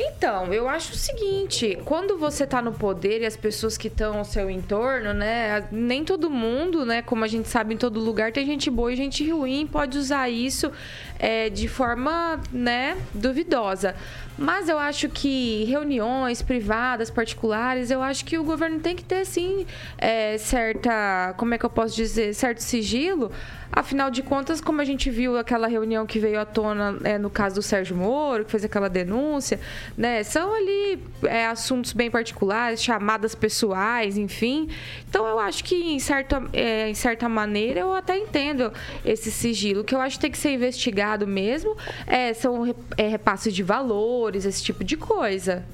[0.00, 4.18] Então, eu acho o seguinte, quando você está no poder e as pessoas que estão
[4.18, 8.30] ao seu entorno, né, nem todo mundo, né, como a gente sabe em todo lugar,
[8.30, 10.70] tem gente boa e gente ruim, pode usar isso
[11.18, 13.96] é, de forma, né, duvidosa.
[14.38, 19.26] Mas eu acho que reuniões privadas, particulares, eu acho que o governo tem que ter,
[19.26, 19.66] sim,
[19.98, 21.34] é, certa.
[21.36, 22.32] Como é que eu posso dizer?
[22.34, 23.32] Certo sigilo.
[23.72, 27.30] Afinal de contas, como a gente viu aquela reunião que veio à tona é, no
[27.30, 29.60] caso do Sérgio Moro, que fez aquela denúncia,
[29.96, 30.22] né?
[30.22, 34.68] São ali é, assuntos bem particulares, chamadas pessoais, enfim.
[35.08, 38.72] Então eu acho que em certa, é, em certa maneira eu até entendo
[39.04, 39.84] esse sigilo.
[39.84, 43.88] Que eu acho que tem que ser investigado mesmo é, são é, repasses de valor
[43.88, 45.64] valores, esse tipo de coisa.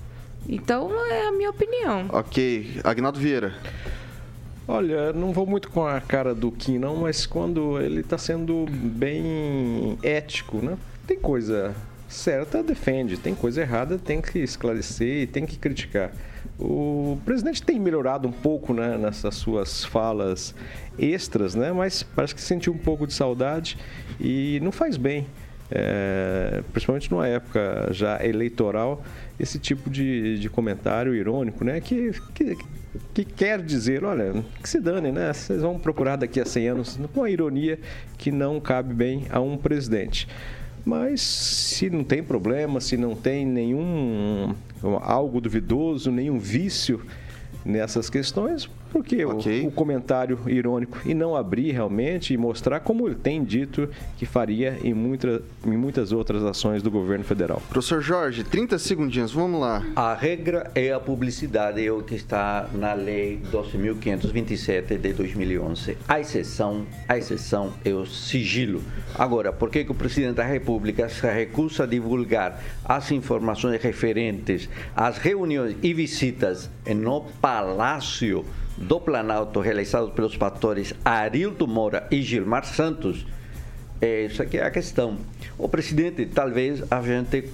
[0.49, 2.07] Então, é a minha opinião.
[2.11, 2.81] Ok.
[2.85, 3.55] Agnaldo Vieira.
[4.67, 8.65] Olha, não vou muito com a cara do Kim, não, mas quando ele está sendo
[8.71, 10.79] bem ético, né?
[11.07, 11.75] Tem coisa
[12.09, 13.19] certa, defende.
[13.19, 16.13] Tem coisa errada, tem que esclarecer e tem que criticar.
[16.59, 20.55] O presidente tem melhorado um pouco né, nessas suas falas
[20.99, 21.73] extras, né?
[21.73, 23.77] Mas parece que sentiu um pouco de saudade
[24.19, 25.27] e não faz bem
[25.71, 29.03] é, principalmente numa época já eleitoral,
[29.39, 31.81] esse tipo de, de comentário irônico, né?
[31.81, 32.57] Que, que,
[33.13, 35.33] que quer dizer, olha, que se dane, né?
[35.33, 37.79] Vocês vão procurar daqui a 100 anos com a ironia
[38.17, 40.29] que não cabe bem a um presidente.
[40.85, 44.55] Mas se não tem problema, se não tem nenhum
[45.01, 47.01] algo duvidoso, nenhum vício
[47.65, 49.63] nessas questões, porque okay.
[49.63, 54.25] o, o, comentário irônico e não abrir realmente e mostrar como ele tem dito que
[54.25, 57.61] faria em, muita, em muitas outras ações do governo federal.
[57.69, 59.85] Professor Jorge, 30 segundinhos, vamos lá.
[59.97, 65.99] A regra é a publicidade, é o que está na lei 12.527 de 2011.
[66.07, 68.81] A exceção, a exceção é o sigilo.
[69.19, 74.69] Agora, por que, que o presidente da República se recusa a divulgar as informações referentes
[74.95, 78.45] às reuniões e visitas no Palácio
[78.77, 83.27] do Planalto realizados pelos pastores Arildo Moura e Gilmar Santos,
[84.01, 85.17] é, isso aqui é a questão.
[85.57, 87.51] O presidente, talvez a gente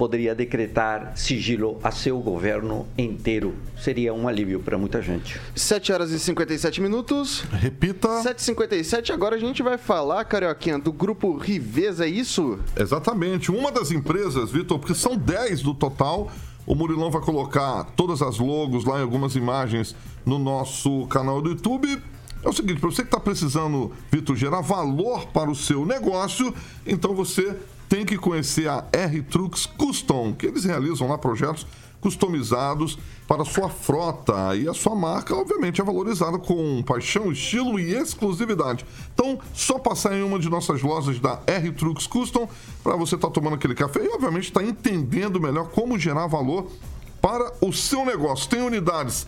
[0.00, 3.54] poderia decretar sigilo a seu governo inteiro.
[3.78, 5.38] Seria um alívio para muita gente.
[5.54, 7.42] 7 horas e 57 minutos.
[7.52, 8.08] Repita.
[8.08, 9.12] 7h57.
[9.12, 12.58] Agora a gente vai falar, Carioquinha, do grupo Riveza, é isso?
[12.74, 13.50] Exatamente.
[13.50, 16.32] Uma das empresas, Vitor, porque são 10 do total
[16.70, 21.50] o Murilão vai colocar todas as logos lá em algumas imagens no nosso canal do
[21.50, 22.00] YouTube.
[22.44, 26.54] É o seguinte, para você que está precisando, Vitor, gerar valor para o seu negócio,
[26.86, 27.58] então você
[27.88, 31.66] tem que conhecer a R-Trux Custom, que eles realizam lá projetos
[32.00, 34.56] customizados para sua frota.
[34.56, 38.84] E a sua marca, obviamente, é valorizada com paixão, estilo e exclusividade.
[39.14, 42.48] Então, só passar em uma de nossas lojas da R Trux Custom
[42.82, 46.26] para você estar tá tomando aquele café e, obviamente, estar tá entendendo melhor como gerar
[46.26, 46.70] valor
[47.20, 48.48] para o seu negócio.
[48.48, 49.26] Tem unidades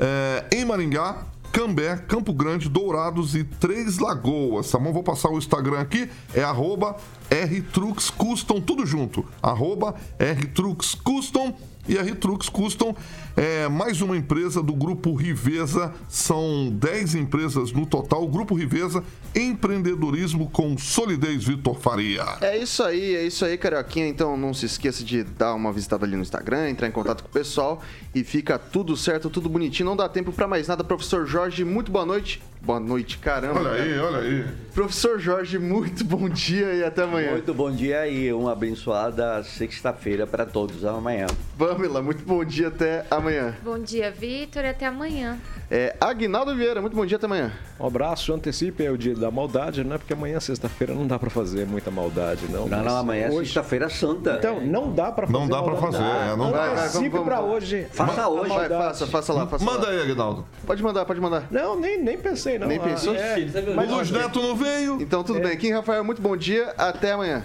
[0.00, 4.90] é, em Maringá, Cambé, Campo Grande, Dourados e Três Lagoas, tá bom?
[4.90, 6.96] Vou passar o Instagram aqui, é arroba
[7.32, 11.56] rtruxcustom, tudo junto, arroba rtruxcustom
[11.88, 12.94] e a Retrux Custom
[13.36, 15.92] é mais uma empresa do Grupo Riveza.
[16.08, 18.26] São 10 empresas no total.
[18.28, 19.02] Grupo Riveza,
[19.34, 22.24] empreendedorismo com solidez, Vitor Faria.
[22.40, 24.06] É isso aí, é isso aí, Carioquinha.
[24.06, 27.28] Então não se esqueça de dar uma visitada ali no Instagram, entrar em contato com
[27.28, 27.82] o pessoal
[28.14, 29.86] e fica tudo certo, tudo bonitinho.
[29.86, 30.84] Não dá tempo para mais nada.
[30.84, 32.40] Professor Jorge, muito boa noite.
[32.60, 33.58] Boa noite, caramba.
[33.58, 34.44] Olha aí, olha aí.
[34.72, 37.21] Professor Jorge, muito bom dia e até amanhã.
[37.30, 40.84] Muito bom dia e uma abençoada sexta-feira para todos.
[40.84, 41.26] Amanhã.
[41.58, 43.54] Pamela, muito bom dia até amanhã.
[43.62, 45.38] Bom dia, Vitor, e até amanhã.
[45.70, 47.52] É, Agnaldo Vieira, muito bom dia até amanhã.
[47.80, 49.96] Um abraço, antecipe o dia da maldade, né?
[49.96, 52.68] Porque amanhã, sexta-feira, não dá para fazer muita maldade, não.
[52.68, 54.36] Não, não, amanhã é sexta-feira santa.
[54.38, 55.38] Então, não dá para fazer.
[55.38, 57.86] Não dá para fazer, é, não vai, Antecipe para hoje.
[57.90, 58.48] Faça hoje.
[58.50, 59.92] Vai, faça, faça lá, faça Manda lá.
[59.92, 60.44] aí, Agnaldo.
[60.66, 61.46] Pode mandar, pode mandar.
[61.50, 62.68] Não, nem, nem pensei, não.
[62.68, 63.14] Nem pensou?
[63.14, 63.36] É,
[63.74, 65.00] mas o Luiz Neto não veio.
[65.00, 65.42] Então, tudo é.
[65.42, 65.56] bem.
[65.56, 66.74] Kim Rafael, muito bom dia.
[66.76, 67.44] Até amanhã.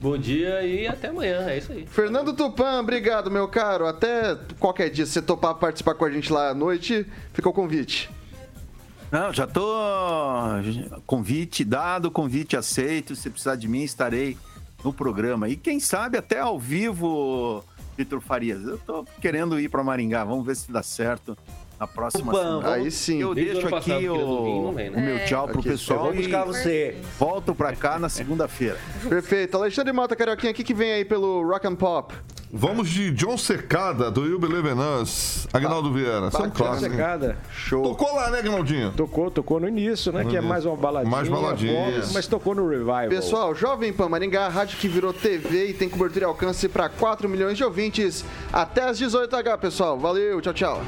[0.00, 1.86] Bom dia e até amanhã, é isso aí.
[1.86, 3.86] Fernando Tupan, obrigado, meu caro.
[3.86, 7.52] Até qualquer dia, se você topar participar com a gente lá à noite, fica o
[7.52, 8.08] convite.
[9.10, 9.66] Não, já tô.
[11.06, 13.16] Convite dado, convite aceito.
[13.16, 14.36] Se precisar de mim, estarei
[14.84, 15.48] no programa.
[15.48, 17.64] E quem sabe até ao vivo,
[17.96, 18.62] Vitor Farias.
[18.62, 21.36] Eu tô querendo ir para Maringá, vamos ver se dá certo
[21.78, 22.72] na próxima semana.
[22.72, 23.20] Aí sim.
[23.20, 24.90] Eu deixo aqui o, né?
[24.90, 26.06] o, meu tchau pro pessoal.
[26.06, 26.96] Eu vou buscar você.
[27.18, 28.78] Volto para cá na segunda-feira.
[29.08, 29.56] Perfeito.
[29.56, 32.14] Alexandre Mota, Carioquinha, o que, que vem aí pelo Rock and Pop?
[32.50, 35.46] Vamos de John Secada, do You Believe in Us.
[35.52, 37.36] Agnaldo Vieira, são John Secada.
[37.52, 37.82] Show.
[37.82, 38.90] Tocou lá, né, Agnaldinho?
[38.92, 40.22] Tocou, tocou no início, né?
[40.22, 40.46] No que início.
[40.46, 41.10] é mais uma baladinha.
[41.10, 42.02] Mais baladinha.
[42.14, 43.08] mas tocou no Revival.
[43.10, 47.28] Pessoal, Jovem Pan Maringá, rádio que virou TV e tem cobertura e alcance para 4
[47.28, 48.24] milhões de ouvintes.
[48.50, 49.98] Até às 18h, pessoal.
[49.98, 50.82] Valeu, tchau, tchau.